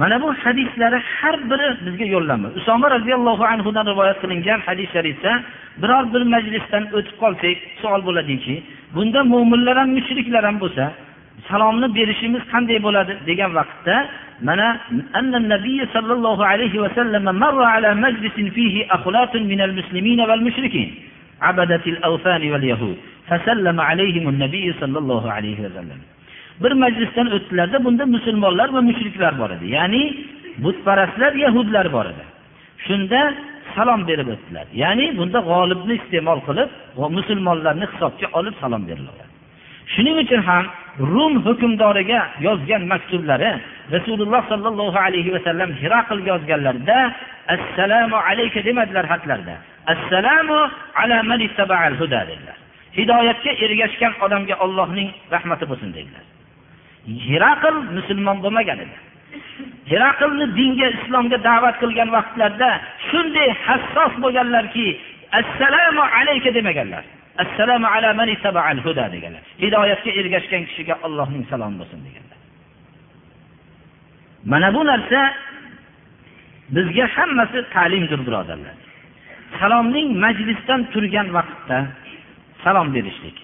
mana 0.00 0.16
bu 0.22 0.28
hadislari 0.42 0.98
har 1.16 1.36
biri 1.50 1.68
bizga 1.86 2.06
yo'llanma. 2.14 2.48
Usoma 2.58 2.86
roziyallohu 2.96 3.44
anhudan 3.52 3.86
rivoyat 3.92 4.18
qilingan 4.22 4.60
hadis 4.66 4.88
sharifda 4.94 5.32
biror 5.82 6.04
bir 6.14 6.22
majlisdan 6.34 6.84
o'tib 6.96 7.16
qolsak 7.22 7.56
savol 7.82 8.02
bo'ladiki 8.08 8.54
bunda 8.94 9.20
mo'minlar 9.32 9.76
ham 9.80 9.88
mushriklar 9.98 10.42
ham 10.48 10.56
bo'lsa 10.64 10.84
salomni 11.48 11.88
berishimiz 11.98 12.42
qanday 12.52 12.78
bo'ladi 12.86 13.12
degan 13.30 13.50
vaqtda 13.58 13.96
mana 14.41 14.67
nabiy 15.53 15.81
sollallohu 15.95 16.43
alayhi 16.51 16.77
vasallam 16.85 17.25
marra 17.43 17.67
ala 17.75 17.89
majlisin 17.95 18.51
fihi 18.57 18.87
akhlatun 18.97 19.47
min 19.51 19.59
al-muslimin 19.67 20.19
wal 20.29 20.43
mushrikin 20.47 20.89
عبدة 21.41 21.83
الأوثان 21.87 22.51
واليهود 22.51 22.97
فسلم 23.29 23.81
عليهم 23.81 24.29
النبي 24.29 24.73
صلى 24.81 24.97
الله 24.99 25.31
عليه 25.31 25.59
وسلم 25.65 25.99
bir 26.63 26.71
majlisdan 26.71 27.27
o'tdilarda 27.35 27.77
bunda 27.85 28.05
musulmonlar 28.05 28.69
va 28.73 28.81
mushriklar 28.81 29.33
bor 29.41 29.49
edi 29.55 29.65
ya'ni 29.77 30.03
butparastlar 30.63 31.33
yahudlar 31.45 31.85
bor 31.95 32.05
edi 32.13 32.25
shunda 32.87 33.19
salom 33.75 34.01
berib 34.09 34.27
o'tdilar 34.33 34.65
ya'ni 34.83 35.05
bunda 35.19 35.39
g'olibni 35.49 35.93
iste'mol 35.99 36.39
qilib 36.47 36.69
musulmonlarni 37.17 37.85
hisobga 37.93 38.27
olib 38.39 38.55
salom 38.61 38.81
beriladi 38.89 39.23
shuning 39.93 40.17
uchun 40.23 40.41
ham 40.49 40.65
rum 40.98 41.34
hukmdoriga 41.46 42.20
yozgan 42.40 42.82
maktublari 42.92 43.50
rasululloh 43.94 44.42
sollallohu 44.52 44.98
alayhi 45.06 45.30
vasallam 45.36 45.70
hiraqlga 45.80 46.28
yozganlarida 46.34 46.98
assalomu 47.54 48.16
alayka 48.28 48.60
demadilar 48.68 49.04
xatlarda 49.12 49.54
assalomu 49.94 50.60
ala 51.00 51.16
huda 52.00 52.20
dedilar 52.30 52.56
hidoyatga 52.98 53.52
ergashgan 53.64 54.12
odamga 54.24 54.54
ollohning 54.64 55.08
rahmati 55.34 55.64
bo'lsin 55.70 55.90
dedilar 55.98 56.24
hiraql 57.06 57.76
musulmon 57.96 58.38
bo'lmagan 58.44 58.78
edi. 58.84 58.96
Hiraqlni 59.90 60.46
dinga 60.58 60.88
islomga 60.96 61.38
da'vat 61.48 61.76
qilgan 61.82 62.08
vaqtlarda 62.16 62.70
shunday 63.08 63.48
hassos 63.66 64.12
bo'lganlarki 64.24 64.86
assalomu 65.40 66.04
alayka 66.18 66.50
demaganlar. 66.58 67.04
assalomu 67.38 67.86
ala 67.86 68.14
mani 68.14 68.36
tabaal 68.36 68.78
huda 68.86 69.12
deganlar. 69.12 69.42
Hidoyatga 69.62 70.10
ergashgan 70.20 70.62
kishiga 70.68 70.94
allohning 71.06 71.44
salomi 71.50 71.76
bo'lsin 71.80 72.00
deganlar. 72.06 72.38
Mana 74.52 74.74
bu 74.74 74.82
narsa 74.90 75.20
bizga 76.76 77.06
hammasi 77.16 77.58
ta'limdir 77.74 78.20
birodarlar. 78.26 78.76
Salomning 79.60 80.08
majlisdan 80.24 80.80
turgan 80.92 81.28
vaqtda 81.36 81.78
salom 82.64 82.88
berishlik. 82.94 83.36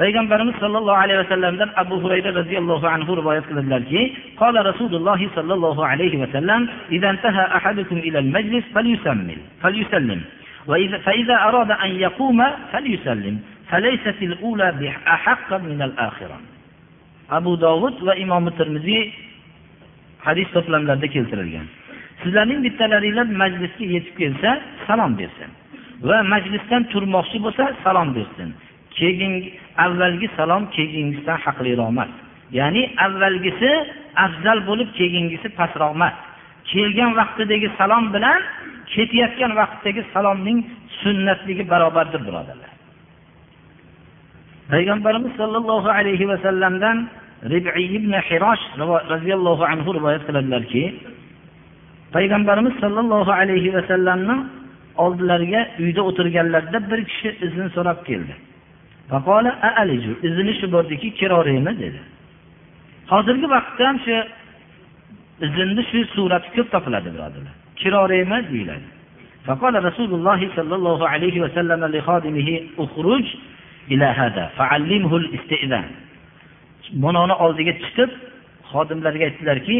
Payg'ambarimiz 0.00 0.56
sollallohu 0.62 0.98
alayhi 1.04 1.20
vasallamdan 1.24 1.70
abu 1.82 1.94
hurayra 2.02 2.30
roziyallohu 2.40 2.86
anhu 2.94 3.12
rivoyat 3.20 3.44
qiladilarki 3.50 4.00
qola 4.40 4.60
rasululloh 4.70 5.20
sollallohu 5.36 5.82
alayhi 5.92 6.20
vasallam 6.22 6.60
عليه 10.69 10.87
وسلم 10.87 11.03
إذا 11.07 11.07
انتهى 11.07 11.23
أحدكم 11.23 11.25
إلى 11.25 11.27
المجلس 11.27 11.33
فليسلم 11.33 11.33
فليسلم 11.33 11.33
وإذا 11.33 11.33
فإذا 11.33 11.35
أراد 11.35 11.71
أن 11.71 11.91
يقوم 11.99 12.43
فليسلم 12.71 13.41
فليست 13.69 14.21
الأولى 14.21 14.71
بأحق 14.71 15.53
من 15.53 15.81
الآخرة 15.81 16.39
أبو 17.31 17.55
داود 17.55 18.03
وإمام 18.03 18.47
الترمذي 18.47 19.13
hadis 20.23 20.47
to'plamlarida 20.55 21.07
keltirilgan 21.07 21.67
sizlarning 22.23 22.59
bittalaringlar 22.65 23.27
majlisga 23.43 23.85
yetib 23.95 24.15
kelsa 24.21 24.51
salom 24.87 25.11
bersin 25.21 25.49
va 26.09 26.17
majlisdan 26.33 26.83
turmoqchi 26.93 27.37
bo'lsa 27.45 27.65
salom 27.83 28.09
bersin 28.17 28.49
keyin 28.97 29.33
avvalgi 29.85 30.27
salom 30.37 30.63
keyingisidan 30.75 31.37
haqliroq 31.45 31.89
emas 31.93 32.11
ya'ni 32.59 32.83
avvalgisi 33.05 33.71
afzal 34.25 34.59
bo'lib 34.69 34.89
keyingisi 34.99 35.47
pastroq 35.59 35.91
emas 35.97 36.15
kelgan 36.71 37.11
vaqtidagi 37.19 37.67
salom 37.79 38.05
bilan 38.15 38.41
ketayotgan 38.94 39.52
vaqtdagi 39.60 40.02
salomning 40.14 40.58
sunnatligi 41.02 41.64
barobardir 41.72 42.20
birodarlar. 42.28 42.72
Payg'ambarimiz 44.72 45.32
sollallohu 45.40 45.88
alayhi 45.98 46.28
vasallamdan 46.32 46.96
ribiy 47.52 47.86
ibn 47.98 48.12
hirosh 48.28 48.64
roziyallohu 49.12 49.64
anhu 49.72 49.90
rivoyat 49.98 50.22
qiladilarki 50.28 50.82
payg'ambarimiz 52.14 52.74
sollallohu 52.82 53.32
alayhi 53.40 53.74
vasallamni 53.76 54.36
oldilariga 55.04 55.60
uyda 55.84 56.02
o'tirganlarida 56.08 56.78
bir 56.90 57.00
kishi 57.10 57.28
izn 57.46 57.68
so'rab 57.76 58.00
keldi. 58.08 58.34
Izini 60.28 60.52
shu 60.60 60.66
bordiki 60.72 61.08
kiroraymi 61.20 61.72
dedi. 61.82 62.00
Hozirgi 63.12 63.46
vaqtda 63.56 63.82
ham 63.88 63.98
shu 64.06 64.16
izinni 65.46 65.82
shu 65.90 65.98
surati 66.14 66.48
ko'p 66.56 66.68
topiladi 66.74 67.08
birodarlar. 67.14 67.54
kiroraymi 67.81 68.39
deyiladi 68.51 68.87
فقال 69.47 69.73
رسول 69.89 70.11
الله 70.17 70.41
صلى 70.57 70.75
الله 70.79 70.99
عليه 71.13 71.35
وسلم 71.43 71.81
لخادمه 71.95 72.49
اخرج 72.83 73.25
إلى 73.91 74.05
هذا 74.05 74.43
فعلمه 74.57 75.13
الاستئذان 75.21 75.89
bunoni 77.03 77.35
oldiga 77.45 77.73
chiqib 77.83 78.11
xodimlarga 78.71 79.23
aytdilarki 79.29 79.77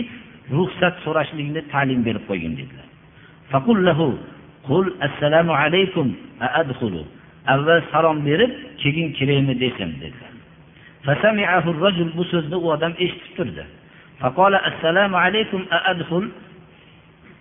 ruxsat 0.58 0.96
so'rashlikni 1.06 1.62
ta'lim 1.74 2.00
berib 2.08 2.24
qo'ygin 2.30 2.54
dedilar 2.60 2.88
qul 4.68 4.86
assalomu 5.08 5.54
alaykum 5.64 6.08
adxulu 6.60 7.02
avval 7.54 7.82
salom 7.92 8.18
berib 8.28 8.52
keyin 8.82 9.08
kiraymi 9.18 9.54
desam 9.64 9.92
dedilar 10.04 10.34
bu 12.18 12.24
so'zni 12.32 12.58
u 12.66 12.68
odam 12.76 12.94
eshitib 13.06 13.32
turdi 13.38 13.64
assalomu 14.70 15.18
alaykum 15.26 15.62
adxul 15.92 16.26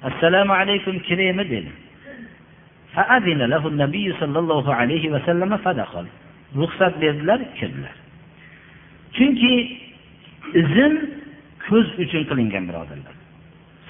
assalomu 0.09 0.53
alaykum 0.53 0.95
kiraymi 1.07 1.45
dedi 1.55 1.73
فأذن 2.97 3.41
له 3.53 3.69
النبي 3.73 4.07
صلى 4.21 4.39
الله 4.39 4.75
عليه 4.75 5.05
وسلم 5.15 5.57
فدخل 5.65 6.07
ruxsat 6.61 7.01
berdilar 7.01 7.41
kirdilar 7.57 7.95
chunki 9.17 9.53
izn 10.61 10.93
ko'z 11.67 11.87
uchun 12.03 12.23
qilingan 12.31 12.65
birodarlar 12.69 13.15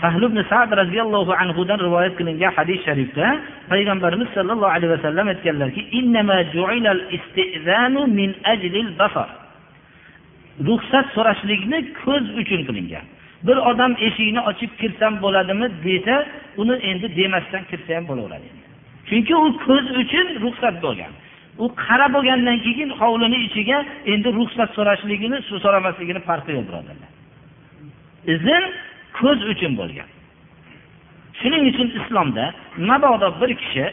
sahl 0.00 0.22
ibn 0.28 0.38
sad 0.50 0.70
roziyallohu 0.80 1.32
anhudan 1.42 1.78
rivoyat 1.86 2.14
qilingan 2.20 2.52
hadis 2.58 2.78
sharifda 2.86 3.26
payg'ambarimiz 3.72 4.28
sollallohu 4.36 4.72
alayhi 4.76 4.92
vasallam 4.96 5.26
aytganlarki 5.32 5.82
ruxsat 10.68 11.06
so'rashlikni 11.16 11.78
ko'z 12.04 12.24
uchun 12.40 12.60
qilingan 12.68 13.04
Bir 13.47 13.57
odam 13.69 13.91
eshikni 14.07 14.41
ochib 14.49 14.71
kirsam 14.81 15.13
bo'ladimi 15.23 15.67
desa 15.85 16.15
uni 16.61 16.75
endi 16.89 17.07
demasdan 17.19 17.63
kirsa 17.69 17.91
ham 17.97 18.05
bo'laveradi. 18.11 18.47
Chunki 19.09 19.33
u 19.45 19.47
ko'z 19.65 19.85
uchun 20.01 20.27
ruxsat 20.43 20.75
bo'lgan. 20.85 21.11
U 21.63 21.65
qara 21.83 22.07
bo'lgandan 22.15 22.57
keyin 22.65 22.89
hovlini 22.99 23.37
ichiga 23.47 23.77
endi 24.13 24.29
ruxsat 24.39 24.69
so'rashligini 24.77 25.37
so'ramasligini 25.63 26.21
farqi 26.29 26.51
yo'q 26.57 26.65
birodarlar. 26.69 27.09
Izn 28.33 28.63
ko'z 29.19 29.39
uchun 29.53 29.71
bo'lgan. 29.81 30.09
Shuning 31.39 31.63
uchun 31.71 31.87
islomda 31.99 32.45
mabodo 32.89 33.29
bir 33.41 33.51
kishi 33.61 33.85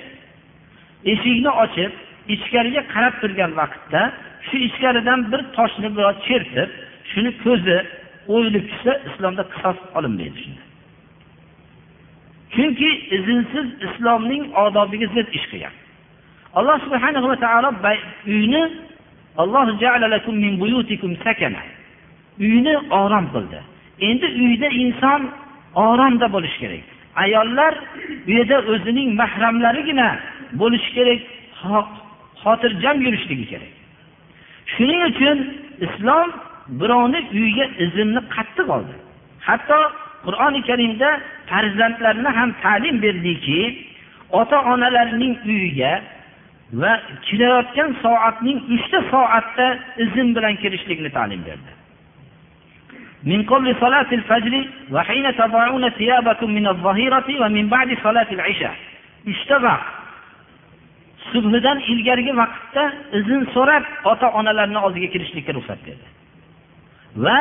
eshikni 1.13 1.51
ochib 1.65 1.93
ichkariga 2.35 2.83
qarab 2.95 3.15
turgan 3.23 3.53
vaqtda 3.61 4.03
shu 4.47 4.57
ichkaridan 4.69 5.21
bir 5.33 5.41
toshni 5.57 5.89
biroz 5.97 6.17
chertib 6.27 6.71
shuni 7.11 7.31
ko'zi 7.45 7.77
o'yilib 8.33 8.65
tushsa 8.71 8.93
islomda 9.09 9.43
qisos 9.53 9.79
olinmaydi 9.97 10.39
shunda. 10.45 10.63
Chunki 12.55 12.91
izinsiz 13.17 13.67
islomning 13.87 14.45
odobiga 14.65 15.07
zid 15.15 15.29
ish 15.39 15.47
qilgan. 15.51 15.75
Alloh 16.59 16.77
subhanahu 16.87 17.27
va 17.33 17.37
taolo 17.45 17.71
uyni 18.27 18.63
alloh 19.43 19.67
min 20.43 20.53
buyutikum 20.61 21.13
sakana 21.25 21.63
uyni 22.39 22.75
orom 23.03 23.27
qildi. 23.35 23.61
Endi 24.09 24.27
uyda 24.45 24.69
inson 24.83 25.21
oromda 25.75 26.27
bo'lishi 26.35 26.59
kerak. 26.63 26.85
Ayollar 27.23 27.75
u 28.29 28.31
yerda 28.37 28.59
o'zining 28.73 29.09
mahramlarigina 29.21 30.09
bo'lishi 30.61 30.91
kerak 30.97 31.21
xotirjam 32.43 32.97
yurishligi 33.05 33.47
kerak. 33.53 33.73
Shuning 34.75 35.01
uchun 35.11 35.39
islom 35.87 36.29
birovni 36.80 37.20
uyiga 37.40 37.66
iznni 37.86 38.22
qattiq 38.36 38.68
oldi 38.78 38.96
hatto 39.48 39.80
qur'oni 40.26 40.62
karimda 40.70 41.10
farzandlarni 41.50 42.30
ham 42.38 42.50
ta'lim 42.64 42.96
berdiki 43.06 43.60
ota 44.40 44.58
onalarning 44.74 45.36
uyiga 45.52 45.92
va 46.82 46.92
kelayotgan 47.28 47.90
soatning 48.04 48.58
uchta 48.76 49.00
soatda 49.12 49.68
izn 50.06 50.28
bilan 50.36 50.56
kirishlikni 50.62 51.12
ta'lim 51.20 51.44
berdi 51.50 51.72
من 53.32 53.44
قبل 53.52 53.76
صلاة 53.84 54.10
الفجر 54.20 54.54
وحين 54.92 55.26
تضعون 55.36 55.90
ثيابكم 55.90 56.50
من 56.58 56.68
الظهيرة 56.68 57.28
ومن 57.42 57.66
بعد 57.76 57.90
صلاة 58.04 58.30
العشاء 58.32 58.76
uchta 59.32 59.58
vaqt 59.66 59.88
subhidan 61.32 61.78
ilgarigi 61.92 62.34
vaqtda 62.42 62.84
izn 63.20 63.42
so'rab 63.56 63.84
ota 64.12 64.28
onalarni 64.40 64.80
oldiga 64.86 65.08
kirishlikka 65.14 65.52
ruxsat 65.58 65.80
berdi 65.88 66.08
Va 67.17 67.39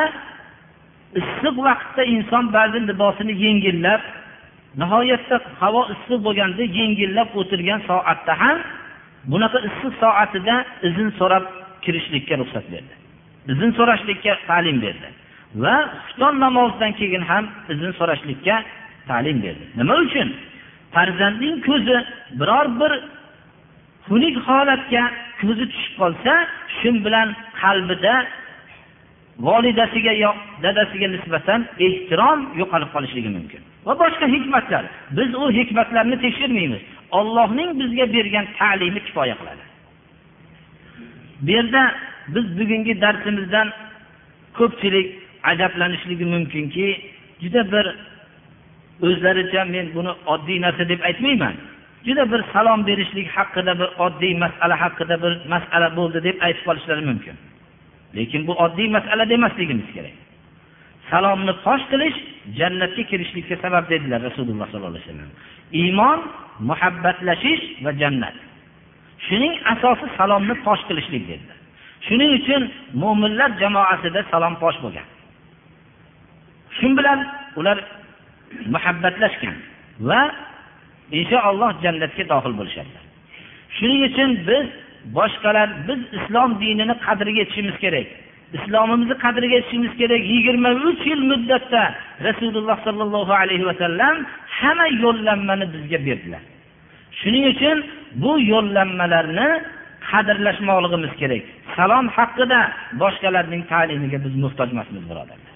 issiq 1.20 1.56
vaqtda 1.68 2.02
inson 2.14 2.44
ba'zi 2.56 2.78
libosini 2.90 3.34
yengillab 3.44 4.02
nihoyatda 4.80 5.36
havo 5.60 5.82
issiq 5.94 6.18
bo'lganda 6.26 6.62
yengillab 6.78 7.28
o'tirgan 7.40 7.80
soatda 7.90 8.32
ham 8.42 8.58
bunaqa 9.32 9.58
issiq 9.68 9.92
soatida 10.02 10.54
izn 10.88 11.08
so'rab 11.18 11.44
kirishlikka 11.84 12.34
ruxsat 12.40 12.66
berdi. 12.72 12.94
Izn 13.52 13.70
so'rashlikka 13.78 14.32
ta'lim 14.48 14.76
berdi. 14.84 15.08
Va 15.62 15.76
xufton 16.04 16.34
namozidan 16.44 16.92
keyin 17.00 17.22
ham 17.30 17.44
izn 17.72 17.90
so'rashlikka 17.98 18.56
ta'lim 19.08 19.38
berdi. 19.44 19.64
Nima 19.80 19.94
uchun? 20.04 20.28
Farzandning 20.94 21.56
ko'zi 21.68 21.96
biror 22.40 22.66
bir 22.80 22.92
xunuk 24.06 24.36
holatga 24.48 25.02
ko'zi 25.40 25.64
tushib 25.72 25.94
qolsa 26.00 26.32
shu 26.78 26.90
bilan 27.06 27.28
qalbida 27.62 28.14
volidasiga 29.38 30.12
yo 30.12 30.30
dadasiga 30.62 31.08
nisbatan 31.08 31.66
ehtirom 31.86 32.40
yo'qolib 32.60 32.90
qolishligi 32.94 33.30
mumkin. 33.36 33.60
Va 33.86 33.94
boshqa 34.02 34.26
hikmatlar. 34.34 34.84
Biz 35.18 35.34
u 35.34 35.50
hikmatlarni 35.58 36.16
tekshirmaymiz. 36.24 36.82
Ollohning 37.10 37.70
bizga 37.80 38.06
bergan 38.16 38.46
ta'limi 38.58 39.00
kifoya 39.06 39.34
qiladi. 39.40 39.64
Bu 41.44 41.50
yerda 41.50 41.82
biz 42.34 42.46
bugungi 42.58 43.00
darsimizdan 43.00 43.68
ko'pchilik 44.58 45.08
ajablanishligi 45.50 46.24
mumkinki 46.34 46.86
juda 47.42 47.62
bir 47.72 47.86
o'zlaricha 49.06 49.64
men 49.74 49.86
buni 49.96 50.12
oddiy 50.34 50.58
narsa 50.64 50.88
deb 50.88 51.00
aytmayman. 51.08 51.54
Juda 52.06 52.24
bir 52.32 52.40
salom 52.52 52.86
berishlik 52.86 53.28
haqida 53.36 53.72
bir 53.80 53.88
oddiy 54.06 54.34
masala 54.44 54.76
haqida 54.84 55.16
bir 55.24 55.32
masala 55.54 55.88
bo'ldi 55.98 56.18
deb 56.28 56.36
aytib 56.46 56.64
qolishlari 56.68 57.02
mumkin. 57.10 57.36
Lekin 58.16 58.46
bu 58.46 58.52
oddiy 58.64 58.88
masala 58.96 59.28
demasligimiz 59.28 59.88
kerak. 59.94 60.16
Salomni 61.10 61.52
fosh 61.64 61.84
qilish 61.90 62.16
jannatga 62.58 63.02
kirishlikka 63.10 63.56
sabab 63.64 63.84
dedilar 63.92 64.20
rasululloh 64.28 64.66
sollallohu 64.70 64.94
alayhi 64.94 65.06
vasallam. 65.06 65.30
Iymon 65.80 66.20
muhabbatlashish 66.70 67.64
va 67.84 67.90
jannat. 68.02 68.36
Shuning 69.26 69.54
asosi 69.72 70.06
salomni 70.18 70.54
fosh 70.64 70.82
qilishlik 70.88 71.24
dedilar. 71.30 71.58
Shuning 72.06 72.30
uchun 72.38 72.62
mo'minlar 73.02 73.50
jamoasida 73.62 74.20
salom 74.32 74.54
fosh 74.62 74.78
bo'lgan. 74.84 75.06
Shu 76.76 76.86
bilan 76.98 77.20
ular 77.58 77.78
muhabbatlashgan 78.74 79.56
va 80.08 80.20
inshaalloh 81.18 81.70
jannatga 81.84 82.24
dohil 82.32 82.54
bo'lishadilar. 82.60 83.04
Shuning 83.76 84.00
uchun 84.08 84.30
biz 84.48 84.66
boshqalar 85.16 85.68
biz 85.88 86.00
islom 86.18 86.50
dinini 86.60 86.94
qadriga 87.06 87.38
yetishimiz 87.42 87.76
kerak. 87.84 88.06
Islomimizni 88.58 89.16
qadriga 89.24 89.54
yetishimiz 89.60 89.92
kerak 90.00 90.22
yigirma 90.32 90.70
uch 90.88 91.02
yil 91.10 91.22
muddatda 91.30 91.82
rasululloh 92.28 92.76
sollallohu 92.86 93.32
alayhi 93.42 93.66
vasallam 93.70 94.14
hamma 94.58 94.86
yo'llanmani 95.04 95.66
bizga 95.74 95.98
berdilar. 96.06 96.42
Shuning 97.20 97.44
uchun 97.52 97.78
bu 98.22 98.32
yo'llanmalarni 98.52 99.48
qadrlashmoqligimiz 100.10 101.12
kerak. 101.20 101.42
Salom 101.76 102.06
haqida 102.16 102.60
boshqalarning 103.02 103.62
ta'limiga 103.72 104.18
biz 104.24 104.34
muhtoj 104.44 104.68
emasmiz 104.74 105.04
birodarlar. 105.10 105.52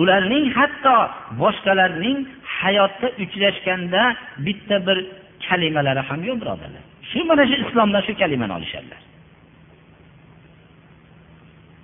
Ularning 0.00 0.44
hatto 0.58 0.96
boshqalarning 1.42 2.18
hayotda 2.58 3.08
uchrashganda 3.22 4.02
bitta 4.46 4.76
bir 4.86 4.98
kalimalari 5.46 6.02
ham 6.08 6.20
yo'q 6.28 6.38
birodarlar. 6.42 6.84
Shu 7.12 7.20
mana 7.30 7.42
shu 7.50 7.56
islomdan 7.64 8.02
shu 8.06 8.12
kalimani 8.20 8.52
olishadilar 8.58 9.00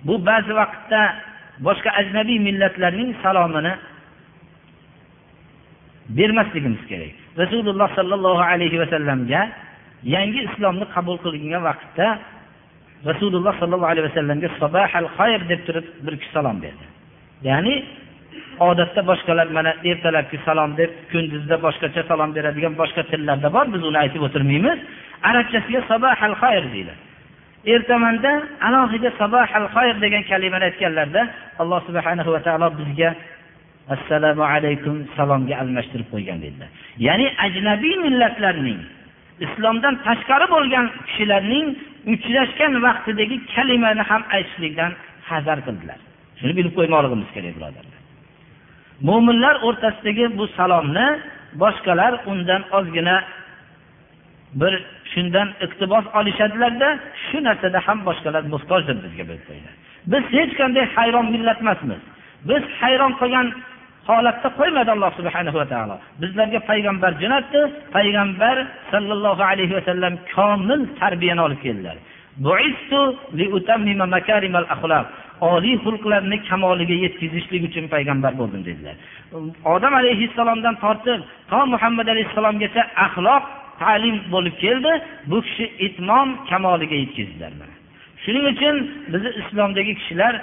bu 0.07 0.15
ba'zi 0.29 0.53
vaqtda 0.61 1.01
boshqa 1.67 1.89
ajnabiy 2.01 2.39
millatlarning 2.47 3.11
salomini 3.23 3.73
bermasligimiz 6.17 6.83
kerak. 6.89 7.13
Rasululloh 7.37 7.89
sollallohu 7.95 8.43
alayhi 8.51 8.77
vasallamga 8.83 9.41
yangi 10.15 10.39
islomni 10.47 10.85
qabul 10.95 11.17
qilgan 11.25 11.61
vaqtda 11.69 12.07
rasululloh 13.09 13.53
sollallohu 13.61 13.91
alayhi 13.93 14.07
vasallamga 14.09 14.49
sabahal 14.61 15.07
xayr 15.17 15.41
deb 15.51 15.61
turib 15.67 15.85
bir 16.05 16.13
kishi 16.19 16.31
salom 16.37 16.57
berdi. 16.63 16.85
Ya'ni 17.49 17.75
odatda 18.69 19.01
boshqalar 19.11 19.47
mana 19.57 19.71
ertalabki 19.89 20.37
salom 20.47 20.71
deb 20.79 20.91
kunduzda 21.11 21.55
boshqacha 21.65 22.01
salom 22.11 22.29
beradigan 22.37 22.73
boshqa 22.81 23.01
tillarda 23.11 23.49
bor 23.55 23.65
biz 23.73 23.81
uni 23.89 23.97
aytib 24.03 24.21
o'tirmaymiz. 24.27 24.79
Arabchasiga 25.29 25.81
sabahal 25.91 26.35
xayr 26.43 26.63
deyiladi 26.73 27.03
ertamanda 27.75 28.31
alohida 28.67 29.09
sabahal 29.21 29.67
xayr 29.75 29.95
degan 30.03 30.23
kalimani 30.31 30.65
aytganlarda 30.69 31.21
alloh 31.61 31.79
subhanahu 31.87 32.29
va 32.35 32.39
taolo 32.47 32.67
bizga 32.79 33.09
assalomu 33.95 34.43
alaykum 34.53 34.95
salomga 35.17 35.55
almashtirib 35.63 36.07
qo'ygan 36.13 36.37
dedilar 36.45 36.69
ya'ni 37.07 37.27
ajnabiy 37.45 37.95
millatlarning 38.05 38.79
islomdan 39.45 39.95
tashqari 40.07 40.45
bo'lgan 40.55 40.85
kishilarning 41.07 41.67
uchrashgan 42.13 42.73
vaqtidagi 42.85 43.37
kalimani 43.53 44.03
ham 44.09 44.21
aytishlikdan 44.35 44.91
hazar 45.29 45.57
qildilar. 45.67 45.99
Shuni 46.39 46.53
bilib 46.57 46.73
qo'ymoqligimiz 46.77 47.29
kerak 47.35 47.53
birodarlar. 47.57 47.97
Mo'minlar 49.07 49.55
o'rtasidagi 49.67 50.25
bu 50.39 50.45
salomni 50.57 51.07
boshqalar 51.61 52.13
undan 52.31 52.61
ozgina 52.77 53.15
bir 54.61 54.73
shundan 55.11 55.49
iqtibos 55.65 56.05
olishadilarda 56.19 56.89
shu 57.25 57.37
narsada 57.47 57.79
ham 57.87 57.99
boshqalar 58.07 58.43
muhtojdir 58.53 58.97
bizga 59.05 59.23
bilib 59.29 59.43
biz 60.11 60.23
hech 60.37 60.51
qanday 60.59 60.85
hayron 60.97 61.27
millat 61.35 61.59
emasmiz 61.63 62.01
biz 62.49 62.63
hayron 62.81 63.13
qolgan 63.21 63.47
holatda 64.09 64.49
qo'ymadi 64.59 64.89
alloh 64.95 65.11
subhana 65.19 65.51
va 65.59 65.65
taolo. 65.73 65.95
Bizlarga 66.21 66.59
payg'ambar 66.69 67.11
jo'natdi 67.21 67.61
payg'ambar 67.95 68.55
sollallohu 68.91 69.43
alayhi 69.51 69.73
vasallam 69.79 70.13
komil 70.35 70.81
tarbiyani 70.99 71.41
olib 71.47 71.59
keldilar. 71.65 71.97
Oliy 75.53 75.75
xulqlarni 75.85 76.37
kamoliga 76.49 76.95
yetkazishlik 77.05 77.61
uchun 77.69 77.85
payg'ambar 77.93 78.33
bo'ldim 78.41 78.61
dedilar. 78.69 78.95
Odam 79.73 79.93
alayhissalomdan 80.01 80.75
tortib 80.83 81.19
to 81.51 81.59
muhammad 81.73 82.07
alayhissalomgacha 82.13 82.81
axloq 83.05 83.43
ta'lim 83.81 84.15
bo'lib 84.33 84.55
keldi 84.65 84.93
bu 85.31 85.37
kishi 85.47 85.65
itmom 85.87 86.29
kamoliga 86.49 86.95
yetkazdilar 87.03 87.69
shuning 88.23 88.45
uchun 88.53 88.75
bizni 89.11 89.31
islomdagi 89.41 89.93
kishilar 89.99 90.33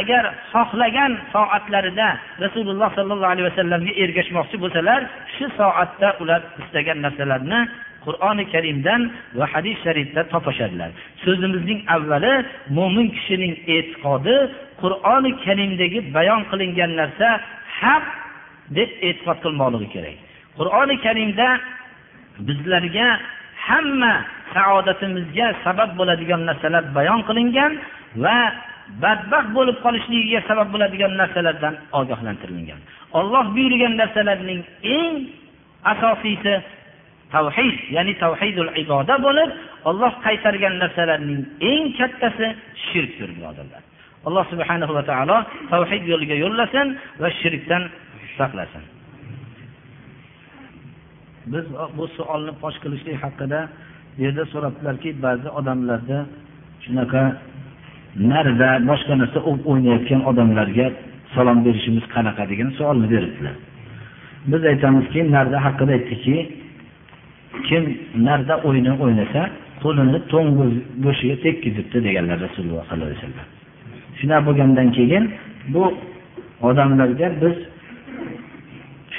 agar 0.00 0.24
xohlagan 0.52 1.12
soatlarida 1.34 2.08
rasululloh 2.44 2.88
sollallohu 2.98 3.32
alayhi 3.34 3.48
vasallamga 3.50 3.92
ergashmoqchi 4.02 4.56
bo'lsalar 4.64 5.00
shu 5.34 5.46
soatda 5.60 6.08
ular 6.22 6.40
istagan 6.62 6.98
narsalarni 7.06 7.60
qur'oni 8.06 8.44
karimdan 8.54 9.00
va 9.38 9.46
hadis 9.52 9.76
sharifda 9.84 10.22
topishadilar. 10.32 10.90
So'zimizning 11.24 11.80
avvali 11.96 12.34
mo'min 12.78 13.06
kishining 13.16 13.54
e'tiqodi 13.74 14.36
qur'oni 14.82 15.30
karimdagi 15.44 15.98
bayon 16.16 16.42
qilingan 16.50 16.92
narsa 17.00 17.28
haq 17.80 18.04
deb 18.76 18.90
e'tiqod 19.08 19.38
qilmoqligi 19.44 19.88
kerak. 19.94 20.16
Qur'oni 20.58 20.96
karimda 21.06 21.48
bizlarga 22.48 23.08
hamma 23.66 24.14
saodatimizga 24.54 25.46
sabab 25.64 25.90
bo'ladigan 25.98 26.42
narsalar 26.48 26.84
bayon 26.96 27.20
qilingan 27.28 27.72
va 28.24 28.38
badbaxt 29.02 29.50
bo'lib 29.56 29.76
qolishligiga 29.84 30.40
sabab 30.48 30.68
bo'ladigan 30.74 31.12
narsalardan 31.20 31.74
ogohlantirilgan. 32.00 32.80
Olloh 33.18 33.44
buyurgan 33.56 33.94
narsalarning 34.02 34.60
eng 34.96 35.14
asosiysi 35.92 36.54
tavhid 37.34 37.76
ya'ni 37.96 38.14
tavhidul 38.24 38.70
iboda 38.82 39.14
bo'lib 39.26 39.50
olloh 39.90 40.12
qaytargan 40.26 40.74
narsalarning 40.82 41.40
eng 41.70 41.84
kattasi 41.98 42.46
shirkdir 42.86 43.30
birodarlar 43.36 43.82
alloh 44.28 44.44
subhanahu 44.52 44.92
va 44.98 45.02
taolo 45.10 45.38
tavhid 45.72 46.02
yo'liga 46.12 46.36
yo'llasin 46.44 46.86
va 47.22 47.28
shirkdan 47.40 47.82
saqlasin. 48.38 48.82
Biz 51.46 51.64
bu 51.96 52.04
savolni 52.16 52.52
fosh 52.60 52.76
qilishlik 52.82 53.16
haqida 53.24 53.60
bu 54.14 54.22
yerda 54.24 54.44
so'rabdilarki 54.52 55.10
ba'zi 55.24 55.48
odamlarda 55.58 56.18
shunaqa 56.84 57.22
narida 58.32 58.70
boshqa 58.90 59.14
narsa 59.22 59.38
o'ynayotgan 59.50 60.20
odamlarga 60.30 60.86
salom 61.34 61.58
berishimiz 61.66 62.04
qanaqa 62.14 62.42
degan 62.50 62.68
savolni 62.78 63.06
beribdilar 63.14 63.54
biz 64.50 64.62
aytamizki 64.72 65.20
narda 65.36 65.58
haqida 65.66 65.92
aytdikki 65.98 66.36
kim 67.68 67.82
narda 68.28 68.54
o'yini 68.68 68.92
o'ynasa 69.04 69.42
qo'lini 69.82 70.18
to'ng 70.32 70.48
go'shtiga 71.04 71.36
tekkizibdi 71.44 71.98
deganlar 72.06 72.38
rasululloh 72.46 72.82
sollallohu 72.88 73.08
alayhi 73.08 73.20
vasallam. 73.20 73.48
Shunaqa 74.18 74.42
bo'lgandan 74.48 74.88
keyin 74.96 75.24
bu 75.74 75.84
odamlarga 76.68 77.28
biz 77.42 77.56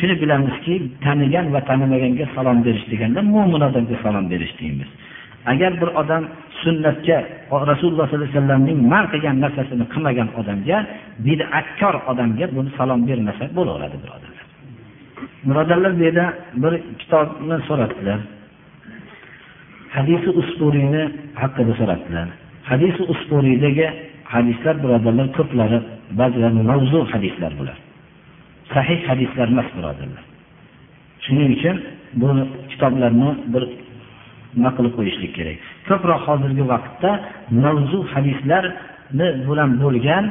shuni 0.04 0.16
bilamizki 0.22 0.76
tanigan 1.06 1.46
va 1.54 1.62
tanimaganga 1.70 2.26
salom 2.36 2.58
berish 2.66 2.86
deganda 2.92 3.20
mo'min 3.34 3.62
odamga 3.70 3.96
salom 4.06 4.26
berish 4.32 4.54
deymiz. 4.60 4.90
Agar 5.52 5.72
bir 5.82 5.90
odam 6.02 6.24
sunnatga 6.64 7.18
rasululloh 7.72 8.06
sollallohu 8.10 8.16
alayhi 8.18 8.34
vasallamning 8.36 8.80
man 8.94 9.04
qilgan 9.12 9.36
narsasini 9.44 9.86
qilmagan 9.94 10.30
odamga 10.40 10.78
bid'atkor 11.28 11.96
odamga 12.12 12.46
buni 12.56 12.70
salom 12.78 13.00
bermasa 13.10 13.44
bo'laveradi 13.58 13.98
birodarlar 14.04 14.46
birodarlar 15.48 15.92
bu 15.98 16.02
yerda 16.08 16.26
bir 16.64 16.74
kitobni 17.02 17.58
so'rabdilar 17.68 18.20
hadisi 19.98 20.30
usturiyni 20.42 21.04
haqida 21.42 21.74
so'rabdilar 21.80 22.28
hadisi 22.72 23.02
usturiydagi 23.14 23.88
hadislar 24.34 24.76
birodarlar 24.84 25.28
ko'plari 25.38 25.80
ba'zilari 26.20 26.62
mavzu 26.72 27.00
hadislar 27.14 27.52
bular. 27.60 27.78
Sahih 28.74 29.00
hadislar 29.10 29.48
emas 29.54 29.70
birodarlar. 29.76 30.24
Shuning 31.26 31.50
uchun 31.58 31.78
bu 32.22 32.28
kitoblarni 32.72 33.30
bir 33.54 33.64
nima 34.58 34.72
qilib 34.78 34.94
qo'yishlik 34.98 35.32
kerak. 35.38 35.58
Ko'proq 35.90 36.22
hozirgi 36.28 36.64
vaqtda 36.74 37.12
mavzu 37.64 38.00
hadislarni 38.14 39.28
bilan 39.48 39.70
bo'lgan 39.84 40.26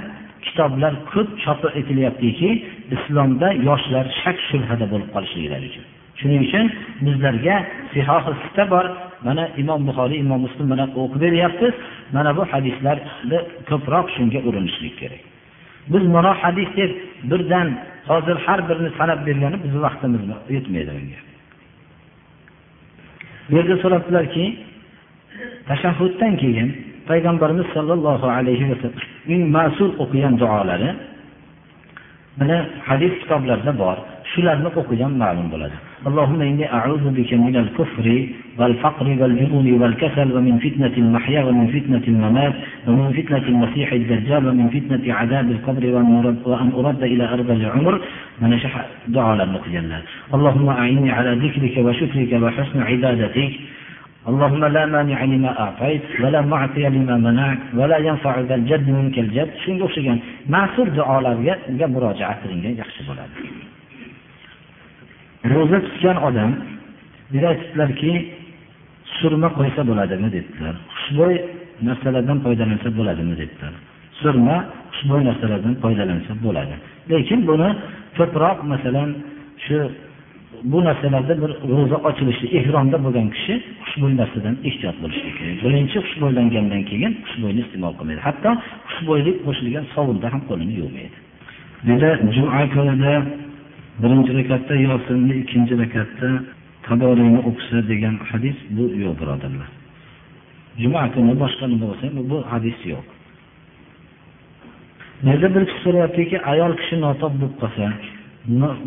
kitoblar 0.47 0.93
ko'p 1.13 1.29
chop 1.45 1.61
etilyaptiki 1.81 2.51
islomda 2.97 3.49
yoshlar 3.69 4.07
shak 4.21 4.39
shubhada 4.49 4.87
bo'lib 4.93 5.09
qolishliklari 5.15 5.67
uchun. 5.71 5.85
Shuning 6.21 6.41
uchun 6.47 6.67
bizlarga 7.07 7.57
sihohi 7.93 8.33
sita 8.43 8.65
bor. 8.75 8.87
Mana 9.27 9.45
imom 9.63 9.81
buxoriy 9.89 10.19
imom 10.25 10.41
muslim 10.47 10.67
bilan 10.73 10.89
o'qib 11.01 11.21
beryapmiz. 11.25 11.75
Mana 12.17 12.31
bu 12.39 12.43
hadislarni 12.53 13.39
ko'proq 13.71 14.07
shunga 14.17 14.41
urinishlik 14.49 14.95
kerak. 15.03 15.23
Biz 15.89 16.03
mana 16.07 16.35
hadis 16.43 16.69
deb 16.77 16.91
birdan 17.31 17.69
hozir 18.07 18.37
har 18.47 18.69
birini 18.69 18.91
sanab 18.99 19.27
bergani 19.27 19.57
bizni 19.65 19.81
vaqtimiz 19.83 20.21
yetmaydi 20.57 20.91
bunga. 20.97 21.21
Bu 23.51 23.57
yerda 23.57 23.77
so'rabdilarki 23.83 24.45
tashahhuddan 25.69 26.33
keyin 26.43 26.69
payg'ambarimiz 27.09 27.67
sollallohu 27.75 28.27
alayhi 28.39 28.65
vasallamning 28.71 29.43
mas'ul 29.59 29.93
o'qigan 30.03 30.35
duolari 30.43 30.91
mana 32.39 32.59
hadis 32.89 33.13
kitoblarida 33.23 33.73
bor. 33.83 33.97
Shularni 34.33 34.69
o'qigan 34.81 35.13
ma'lum 35.23 35.49
bo'ladi 35.55 35.79
اللهم 36.07 36.41
إني 36.41 36.67
أعوذ 36.79 37.05
بك 37.19 37.31
من 37.35 37.57
الكفر 37.57 38.07
والفقر 38.59 39.07
والجنون 39.21 39.67
والكسل 39.81 40.29
ومن 40.37 40.59
فتنة 40.59 40.95
المحيا 41.05 41.45
ومن 41.45 41.67
فتنة 41.67 42.05
الممات 42.09 42.55
ومن 42.87 43.13
فتنة 43.19 43.45
المسيح 43.53 43.93
الدجال 43.93 44.49
ومن 44.49 44.69
فتنة 44.77 45.15
عذاب 45.15 45.51
القبر 45.51 45.85
وأن 46.51 46.73
أرد 46.79 47.03
إلى 47.03 47.25
أرض 47.35 47.51
العمر. 47.51 47.95
من 48.41 48.59
شح 48.59 48.75
دعاء 49.09 49.43
المقجلة 49.45 49.99
اللهم 50.35 50.69
أعني 50.69 51.11
على 51.11 51.31
ذكرك 51.45 51.75
وشكرك 51.87 52.33
وحسن 52.43 52.83
عبادتك. 52.83 53.53
اللهم 54.31 54.63
لا 54.65 54.87
مانع 54.87 55.25
لما 55.25 55.61
أعطيت 55.61 56.03
ولا 56.23 56.41
معطي 56.41 56.85
لما 56.97 57.17
منعت 57.27 57.63
ولا 57.79 57.99
ينفع 58.09 58.41
ذا 58.49 58.55
الجد 58.55 58.87
منك 58.99 59.17
الجد. 59.25 59.51
o'xshagan 59.87 60.19
ma'sur 60.55 60.87
duolarga 60.99 61.87
murojaat 61.95 62.39
qilingan 62.43 62.75
yaxshi 62.83 63.03
bo'ladi 63.09 63.72
ro'za 65.51 65.79
tutgan 65.87 66.19
odam 66.29 66.51
bir 67.33 67.43
aytibdilarki 67.51 68.13
surma 69.19 69.49
qo'ysa 69.59 69.83
bo'ladimi 69.91 70.29
dedilar. 70.37 70.75
Xushbo'y 70.97 71.35
narsalardan 71.89 72.39
foydalansa 72.45 72.89
bo'ladimi 72.99 73.35
dedilar. 73.43 73.73
Surma 74.21 74.57
xushbo'y 74.95 75.23
narsalardan 75.29 75.75
foydalansa 75.83 76.33
bo'ladi. 76.45 76.75
Lekin 77.11 77.41
buni 77.51 77.69
ko'proq 78.19 78.59
masalan 78.73 79.11
shu 79.65 79.79
bu 80.73 80.79
narsalarda 80.89 81.35
bir 81.43 81.51
ro'za 81.75 81.97
ochilishi 82.09 82.47
ehromda 82.59 82.97
bo'lgan 83.05 83.29
kishi 83.35 83.55
xushbo'y 83.85 84.15
narsadan 84.21 84.55
ehtiyot 84.69 84.97
bo'lishi 85.03 85.31
kerak. 85.39 85.57
Birinchi 85.65 85.99
xushbo'ylangandan 86.07 86.83
keyin 86.91 87.13
xushbo'yni 87.27 87.61
iste'mol 87.65 87.95
qilmaydi. 87.99 88.21
Hatto 88.29 88.51
xushbo'ylik 88.91 89.37
qo'shilgan 89.47 89.85
sovunda 89.95 90.27
ham 90.33 90.43
qo'lini 90.51 90.75
yuvmaydi. 90.81 91.17
Dedi 91.89 92.09
juma 92.37 92.63
kunida 92.75 93.15
birinchi 94.01 94.33
rakatda 94.39 94.75
yosinni 94.89 95.35
ikkinchi 95.43 95.75
rakatda 95.83 96.29
taboriyni 96.87 97.41
o'qisa 97.49 97.79
degan 97.91 98.15
hadis 98.31 98.59
bu 98.77 98.85
yo'q 99.03 99.15
birodarlar. 99.21 99.69
Juma 100.83 101.03
kuni 101.15 101.35
boshqa 101.43 101.65
nima 101.73 101.85
bo'lsa 101.91 102.07
bu 102.31 102.39
hadis 102.53 102.79
yo'q. 102.93 103.07
Nega 105.29 105.49
bir 105.55 105.63
kishi 105.69 105.81
so'rayaptiki 105.85 106.37
ayol 106.53 106.73
kishi 106.81 106.97
notob 107.05 107.33
bo'lib 107.41 107.55
qolsa 107.63 107.85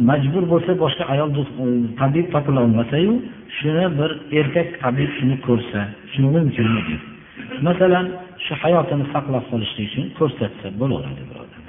majbur 0.10 0.44
bo'lsa 0.54 0.72
boshqa 0.84 1.04
ayol 1.14 1.30
e, 1.32 1.66
tabib 2.00 2.28
topilolmasayu 2.34 3.14
shuni 3.58 3.86
bir 4.00 4.12
erkak 4.40 4.68
tabib 4.84 5.10
shuni 5.18 5.36
ko'rsa 5.48 5.80
shuni 6.12 6.28
mumkinmi 6.36 6.82
masalan 7.68 8.06
shu 8.46 8.54
hayotini 8.64 9.06
saqlab 9.14 9.44
qolishlik 9.52 9.86
uchun 9.90 10.06
ko'rsatsa 10.20 10.68
bo'laveradi 10.82 11.24
birodar. 11.30 11.65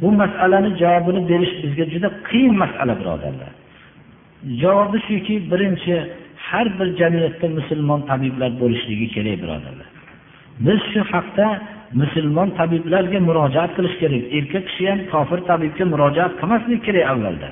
Bu 0.00 0.12
masalani 0.12 0.70
javobini 0.82 1.20
berish 1.30 1.54
bizga 1.62 1.84
juda 1.92 2.08
qiyin 2.28 2.54
masala 2.62 2.94
birodarlar. 3.00 3.52
Javobi 4.62 4.98
shuki 5.08 5.34
birinchi 5.50 5.94
har 6.46 6.66
bir 6.78 6.88
jamiyatda 7.00 7.46
musulmon 7.58 8.00
tabiblar 8.10 8.50
bo'lishligi 8.60 9.06
kerak 9.14 9.36
birodarlar. 9.42 9.88
Biz 10.66 10.80
shu 10.92 11.00
haqda 11.12 11.46
musulmon 12.00 12.48
tabiblarga 12.58 13.18
murojaat 13.28 13.70
qilish 13.76 13.96
kerak 14.02 14.22
erkak 14.38 14.64
kishi 14.68 14.84
ham 14.90 15.00
kofir 15.12 15.40
tabibga 15.50 15.84
murojaat 15.92 16.32
qilmaslik 16.40 16.80
kerak 16.86 17.04
avvalda. 17.12 17.48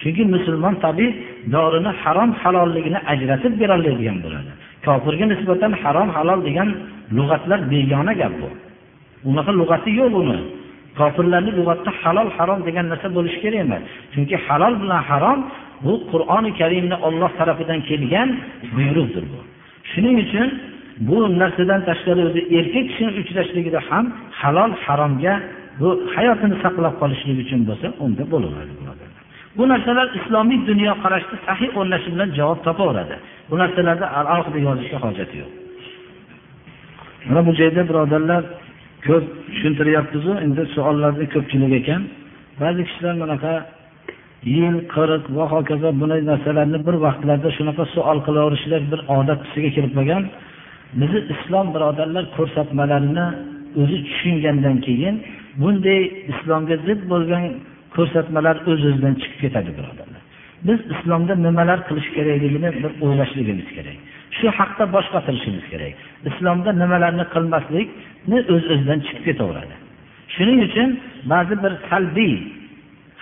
Chunki 0.00 0.22
musulmon 0.34 0.74
tabib 0.84 1.12
dorini 1.54 1.90
harom 2.02 2.30
halolligini 2.42 2.98
ajratib 3.12 3.52
berolmaydigan 3.60 4.18
bo'ladi 4.24 4.52
kofirga 4.86 5.26
nisbatan 5.32 5.72
harom 5.82 6.08
halol 6.16 6.40
degan 6.48 6.68
lug'atlar 7.16 7.60
begona 7.72 8.12
gap 8.20 8.34
bu. 8.40 8.48
Unaqa 9.30 9.52
lug'ati 9.60 9.90
yo'q 10.00 10.14
uni. 10.22 10.38
Kofirlarni 10.98 11.52
lug'atda 11.58 11.90
halol 12.02 12.28
harom 12.36 12.60
degan 12.68 12.86
narsa 12.92 13.08
bo'lishi 13.16 13.38
kerak 13.44 13.60
emas. 13.66 13.82
Chunki 14.12 14.36
halol 14.46 14.74
bilan 14.82 15.02
harom 15.10 15.38
bu 15.84 15.92
qur'oni 16.10 16.50
karimni 16.60 16.96
olloh 17.06 17.30
tarafidan 17.38 17.80
kelgan 17.88 18.28
buyruqdir 18.76 19.24
bu. 19.32 19.38
Shuning 19.90 20.16
uchun 20.24 20.48
bu 21.08 21.18
narsadan 21.40 21.80
tashqari 21.88 22.22
o'zi 22.28 22.40
erkak 22.58 22.84
kishini 22.90 23.12
uchrashligida 23.20 23.80
ham 23.88 24.04
halol 24.40 24.72
haromga 24.84 25.34
bu 25.80 25.88
hayotini 26.14 26.56
saqlab 26.64 26.94
qolishlik 27.00 27.36
uchun 27.44 27.60
bo'lsa 27.68 27.86
unda 28.04 28.22
bo'laveradi 28.32 28.74
bu 29.58 29.68
narsalar 29.68 30.06
islomiy 30.18 30.58
dunyoqarashda 30.70 31.36
sahiy 31.46 31.70
o'rnashi 31.78 32.08
bilan 32.14 32.28
javob 32.38 32.60
topaveradi. 32.66 33.16
Bu 33.50 33.54
narsalarni 33.62 34.06
alohida 34.18 34.58
yozishga 34.68 34.98
hojati 35.04 35.34
yo'q. 35.42 35.52
Mana 37.28 37.40
bu 37.46 37.52
joyda 37.60 37.82
birodarlar 37.88 38.42
ko'p 39.06 39.24
tushuntiryapmizu 39.52 40.32
endi 40.44 40.62
savollarni 40.74 41.26
ko'pchilik 41.34 41.72
ekan. 41.80 42.02
Ba'zi 42.60 42.80
kishilar 42.88 43.14
bunaqa 43.22 43.54
yil 44.56 44.76
qirq 44.94 45.24
va 45.36 45.44
hokazo 45.54 45.88
bunday 46.00 46.20
narsalarni 46.30 46.78
bir 46.86 46.96
vaqtlarda 47.06 47.48
shunaqa 47.58 47.84
savol 47.94 48.18
qilaverishlar 48.26 48.82
bir 48.92 49.00
odat 49.18 49.40
tusiga 49.44 49.70
kirib 49.76 49.92
qolgan. 49.98 50.22
Bizni 51.00 51.20
islom 51.34 51.66
birodarlar 51.74 52.24
ko'rsatmalarini 52.36 53.26
o'zi 53.80 53.98
tushungandan 54.08 54.76
keyin 54.86 55.14
bunday 55.62 56.00
islomga 56.32 56.76
zid 56.86 57.00
bo'lgan 57.12 57.44
ko'rsatmalar 57.96 58.56
o'z 58.70 58.70
öz 58.72 58.82
o'zidan 58.88 59.14
chiqib 59.20 59.38
ketadi 59.44 59.70
birodarlar. 59.78 60.22
Biz 60.68 60.80
islomda 60.94 61.34
nimalar 61.46 61.78
qilish 61.88 62.08
kerakligini 62.16 62.70
bir 62.82 62.92
o'ylashligimiz 63.04 63.68
kerak. 63.76 63.98
Shu 64.38 64.46
haqda 64.58 64.84
bosh 64.94 65.08
qotirishimiz 65.14 65.64
kerak. 65.72 65.94
Islomda 66.30 66.70
nimalarni 66.82 67.24
qilmaslikni 67.34 68.38
o'z 68.40 68.46
öz 68.54 68.64
o'zidan 68.72 68.98
chiqib 69.06 69.24
ketaveradi. 69.28 69.74
Shuning 70.34 70.58
uchun 70.68 70.88
ba'zi 71.32 71.54
bir 71.64 71.72
salbiy 71.90 72.34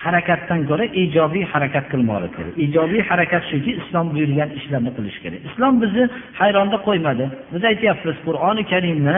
harakatdan 0.05 0.59
ko'ra 0.69 0.85
ijobiy 1.03 1.43
harakat 1.53 1.85
qilmoqlik 1.91 2.31
kerak 2.37 2.53
ijobiy 2.65 3.01
harakat 3.09 3.43
shuki 3.51 3.71
islom 3.81 4.05
buyurgan 4.13 4.49
ishlarni 4.59 4.91
qilish 4.97 5.17
kerak. 5.23 5.39
Islom 5.49 5.73
bizni 5.83 6.03
hayronda 6.41 6.77
qo'ymadi. 6.87 7.25
Biz 7.53 7.63
aytyapmiz 7.71 8.17
qur'oni 8.27 8.63
karimni 8.71 9.17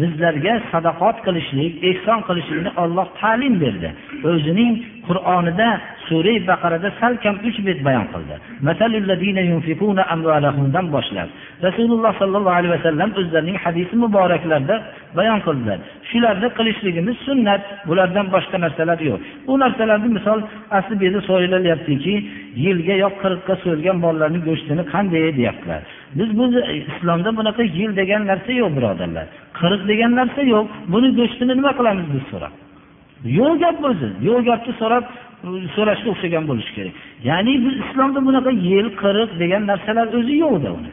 bizlarga 0.00 0.54
sadaqot 0.72 1.16
qilishlik 1.26 1.72
ehson 1.90 2.20
qilishlikni 2.28 2.70
olloh 2.82 3.06
ta'lim 3.20 3.54
berdi. 3.64 3.88
O'zining 4.30 4.72
qur'onida 5.08 5.68
sura 6.08 6.34
baqarada 6.50 6.88
salkam 7.00 7.36
uch 7.48 7.58
bet 7.66 7.78
bayon 7.86 8.06
qildi. 8.12 8.34
Boshlab 10.94 11.28
rasululloh 11.66 12.12
sollallohu 12.20 12.56
alayhi 12.60 12.74
vasallam 12.76 13.10
o'zlarining 13.20 13.58
hadisi 13.64 13.94
muboraklarida 14.04 14.76
bayon 15.18 15.40
qildilar 15.46 15.78
shularni 16.10 16.48
qilishligimiz 16.58 17.16
sunnat 17.26 17.62
bulardan 17.88 18.26
boshqa 18.34 18.56
narsalar 18.64 18.98
yo'q. 19.08 19.20
Bu 19.46 19.54
narsalarni 19.64 20.08
misol 20.16 20.40
asli 20.78 20.94
bu 20.98 21.02
yerda 21.06 21.20
so'ralyaptiki 21.28 22.14
yilga 22.64 22.94
yo 23.04 23.08
qirqqa 23.22 23.54
so'yilgan 23.62 23.98
bolalarni 24.04 24.40
go'shtini 24.48 24.82
qanday 24.94 25.24
deyaptilar? 25.38 25.80
Biz 26.18 26.28
bu 26.38 26.44
islomda 26.90 27.30
bunaqa 27.38 27.62
yil 27.78 27.90
degan 28.00 28.22
narsa 28.30 28.52
yo'q 28.62 28.70
birodarlar. 28.76 29.26
Qirq 29.60 29.80
degan 29.90 30.12
narsa 30.20 30.40
yo'q. 30.54 30.66
Buni 30.92 31.08
go'shtini 31.18 31.52
nima 31.58 31.72
qilamiz 31.78 32.06
biz 32.14 32.24
so'rab 32.32 32.63
yo'q 33.24 33.54
gap 33.62 33.78
o'zi 33.90 34.08
yo'q 34.28 34.40
gapni 34.48 34.72
so'rab 34.80 35.04
so'rashga 35.76 36.08
o'xshagan 36.12 36.44
bo'lishi 36.50 36.72
kerak. 36.76 36.94
Ya'ni 37.28 37.52
biz 37.64 37.74
islomda 37.84 38.20
bunaqa 38.28 38.50
yil 38.68 38.88
qirq 39.02 39.30
degan 39.42 39.62
narsalar 39.70 40.06
o'zi 40.18 40.34
yo'qda 40.44 40.70
uni. 40.78 40.90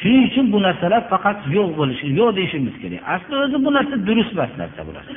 Shuning 0.00 0.24
uchun 0.30 0.46
bu 0.52 0.58
narsalar 0.66 1.02
faqat 1.12 1.38
yo'q 1.56 1.70
bo'lishi 1.80 2.06
yo'q 2.18 2.30
deyishimiz 2.38 2.74
kerak. 2.82 3.00
Asli 3.14 3.34
o'zi 3.44 3.56
bu 3.64 3.70
narsa 3.76 3.94
durust 4.08 4.32
emas 4.36 4.52
narsa 4.62 4.80
bu 4.88 4.92
narsa. 4.98 5.14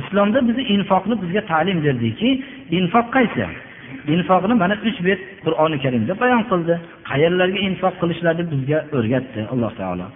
Islomda 0.00 0.38
bizni 0.48 0.64
infoqni 0.74 1.14
bizga 1.22 1.42
ta'lim 1.52 1.78
berdiki 1.86 2.28
infoq 2.78 3.06
qaysi? 3.16 3.46
Infoqni 4.14 4.54
mana 4.62 4.74
uch 4.88 4.98
bet 5.08 5.20
qur'oni 5.44 5.76
karimda 5.84 6.12
bayon 6.22 6.42
qildi. 6.50 6.74
Qayerlarga 7.10 7.60
infoq 7.68 7.94
qilishlarni 8.02 8.44
bizga 8.52 8.78
o'rgatdi 8.96 9.40
alloh 9.52 9.72
taolo. 9.80 10.06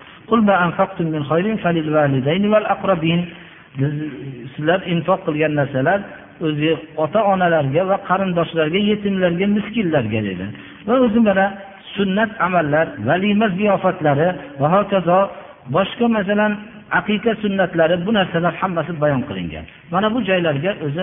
Sizlar 4.54 4.80
infoq 4.94 5.20
qilgan 5.26 5.52
narsalar 5.60 6.00
o'zi 6.46 6.70
ota 7.04 7.20
onalarga 7.32 7.82
va 7.90 7.96
qarindoshlarga 8.08 8.80
yetimlarga 8.90 9.46
miskinlarga 9.56 10.20
dedi. 10.28 10.46
Va 10.88 10.94
o'zi 11.06 11.20
mana 11.28 11.46
sunnat 11.96 12.30
amallar 12.46 12.86
valima 13.08 13.46
ziyofatlari 13.58 14.28
va 14.60 14.68
hokazo 14.76 15.18
boshqa 15.76 16.06
masalan 16.16 16.52
aqiqa 17.00 17.32
sunnatlari 17.42 17.96
bu 18.06 18.10
narsalar 18.18 18.52
hammasi 18.60 18.92
bayon 19.02 19.22
qilingan. 19.28 19.64
Mana 19.92 20.08
bu 20.14 20.18
joylarga 20.28 20.72
o'zi 20.86 21.02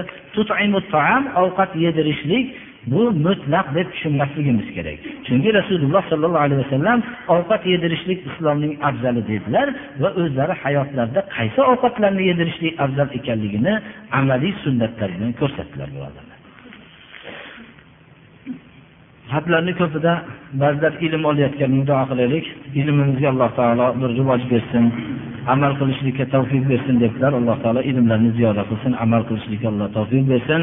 ovqat 1.43 1.71
yedirishlik 1.85 2.45
bu 2.91 3.01
mutlaq 3.25 3.65
deb 3.77 3.87
tushunmasligimiz 3.93 4.67
kerak. 4.75 4.99
Chunki 5.27 5.49
rasululloh 5.59 6.03
sollallohu 6.11 6.43
alayhi 6.47 6.61
vasallam 6.65 6.99
ovqat 7.35 7.61
yedirishlik 7.73 8.19
islomning 8.29 8.73
afzali 8.89 9.21
dedilar 9.31 9.67
va 10.01 10.09
o'zlari 10.21 10.53
hayotlarida 10.63 11.21
qaysi 11.35 11.59
ovqatlarni 11.71 12.23
yedirishlik 12.31 12.73
afzal 12.85 13.09
ekanligini 13.19 13.73
amaliy 14.19 14.53
sunnatlar 14.63 15.09
bilan 15.15 15.31
ko'rsatdilar 15.41 15.89
birodarlar 15.95 16.35
xatlarni 19.33 19.73
ko'pida 19.81 20.13
ba'zilar 20.61 20.93
ilm 21.05 21.23
olayotgan 21.31 21.71
duo 21.89 22.03
qilaylik. 22.11 22.45
Ilmimizga 22.81 23.27
alloh 23.33 23.51
taolo 23.59 23.87
bir 24.01 24.09
rivoj 24.19 24.41
bersin 24.51 24.83
amal 25.53 25.71
qilishlikka 25.79 26.25
tavfiq 26.35 26.63
bersin 26.71 26.95
debdilar. 27.03 27.31
Alloh 27.39 27.57
taolo 27.63 27.81
ilmlarni 27.91 28.31
ziyoda 28.37 28.63
qilsin 28.69 28.93
amal 29.05 29.21
qilishlikka 29.29 29.67
alloh 29.73 29.87
tavfiq 29.97 30.23
bersin. 30.31 30.61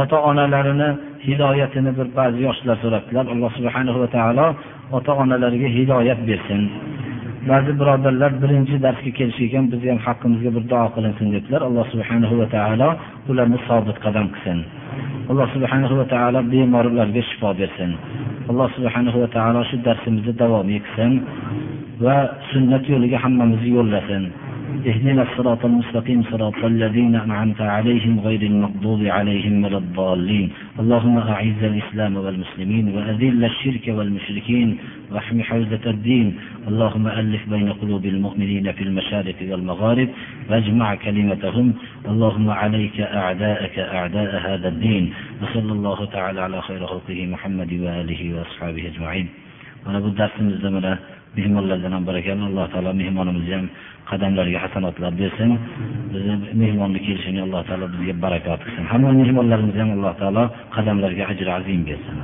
Ota 0.00 0.16
onalarini 0.30 0.88
hidoyatini 1.26 1.90
bir 1.98 2.08
ba'zi 2.18 2.38
yoshlar 2.48 2.76
so'rabdilar. 2.84 3.24
Alloh 3.34 3.50
subhanahu 3.58 3.98
va 4.02 4.08
taolo 4.16 4.46
ota 4.96 5.12
onalariga 5.22 5.68
hidoyat 5.76 6.20
bersin. 6.28 6.60
Ba'zi 7.50 7.72
birodarlar 7.80 8.32
birinchi 8.42 8.74
darsga 8.86 9.10
kelish 9.18 9.40
ekan 9.46 9.64
bizni 9.72 9.88
ham 9.92 10.00
haqqimizga 10.06 10.50
bir 10.56 10.64
duo 10.70 10.86
qilinsin 10.94 11.26
debdilar 11.34 11.62
alloh 11.68 11.84
subhanahu 11.92 12.34
va 12.40 12.46
taolo 12.56 12.88
ularni 13.30 13.58
sobit 13.68 13.96
qadam 14.04 14.26
qilsin. 14.34 14.58
Alloh 15.30 15.46
subhanahu 15.54 15.94
va 16.00 16.06
taolo 16.14 16.40
bemorlarga 16.52 17.22
shifo 17.30 17.50
bersin. 17.60 17.90
Alloh 18.50 18.68
subhanahu 18.76 19.16
va 19.22 19.28
taolo 19.36 19.60
shu 19.68 19.76
darsimizni 19.86 20.32
davomiy 20.42 20.80
qilsin 20.84 21.12
va 22.04 22.16
sunnat 22.50 22.84
yo'liga 22.92 23.18
hammamizni 23.24 23.70
yo'llasin. 23.78 24.24
اهدنا 24.84 25.22
الصراط 25.22 25.64
المستقيم 25.64 26.22
صراط 26.22 26.64
الذين 26.64 27.14
أنعمت 27.14 27.60
عليهم 27.60 28.20
غير 28.20 28.42
المغضوب 28.42 29.02
عليهم 29.06 29.64
ولا 29.64 29.78
الضالين. 29.78 30.50
اللهم 30.80 31.18
أعز 31.18 31.60
الإسلام 31.62 32.16
والمسلمين 32.16 32.84
وأذل 32.94 33.44
الشرك 33.44 33.84
والمشركين 33.88 34.78
واحم 35.12 35.42
حوزة 35.42 35.84
الدين. 35.86 36.36
اللهم 36.68 37.06
ألف 37.06 37.48
بين 37.48 37.72
قلوب 37.72 38.04
المؤمنين 38.06 38.72
في 38.72 38.82
المشارق 38.84 39.38
والمغارب 39.50 40.08
واجمع 40.50 40.94
كلمتهم. 40.94 41.72
اللهم 42.08 42.50
عليك 42.50 43.00
أعداءك 43.00 43.78
أعداء 43.78 44.30
هذا 44.48 44.68
الدين. 44.68 45.12
وصلى 45.42 45.72
الله 45.72 46.04
تعالى 46.04 46.40
على 46.40 46.62
خير 46.62 46.86
خلقه 46.86 47.26
محمد 47.26 47.72
وآله 47.72 48.22
وأصحابه 48.34 48.82
أجمعين. 48.86 49.28
ونبدأ 49.86 50.26
في 50.26 50.40
الزمن 50.40 50.96
mehmonlardan 51.36 51.92
ham 51.92 52.04
barakalla 52.08 52.44
alloh 52.50 52.66
taolo 52.72 52.90
mehmonimizni 53.00 53.54
ham 53.58 53.66
qadamlarga 54.10 54.58
hasanotlar 54.64 55.12
bersin. 55.20 55.50
Bizni 56.12 56.34
mehmonga 56.62 57.00
kelishini 57.06 57.40
alloh 57.46 57.62
taolo 57.68 57.86
bizga 57.94 58.14
barakot 58.24 58.60
qilsin. 58.66 58.84
Hamma 58.92 59.10
mehmonlarimizni 59.20 59.80
ham 59.84 59.92
alloh 59.96 60.14
taolo 60.22 60.44
qadamlarga 60.76 61.24
ajri 61.32 61.50
azim 61.58 61.80
bersin. 61.88 62.16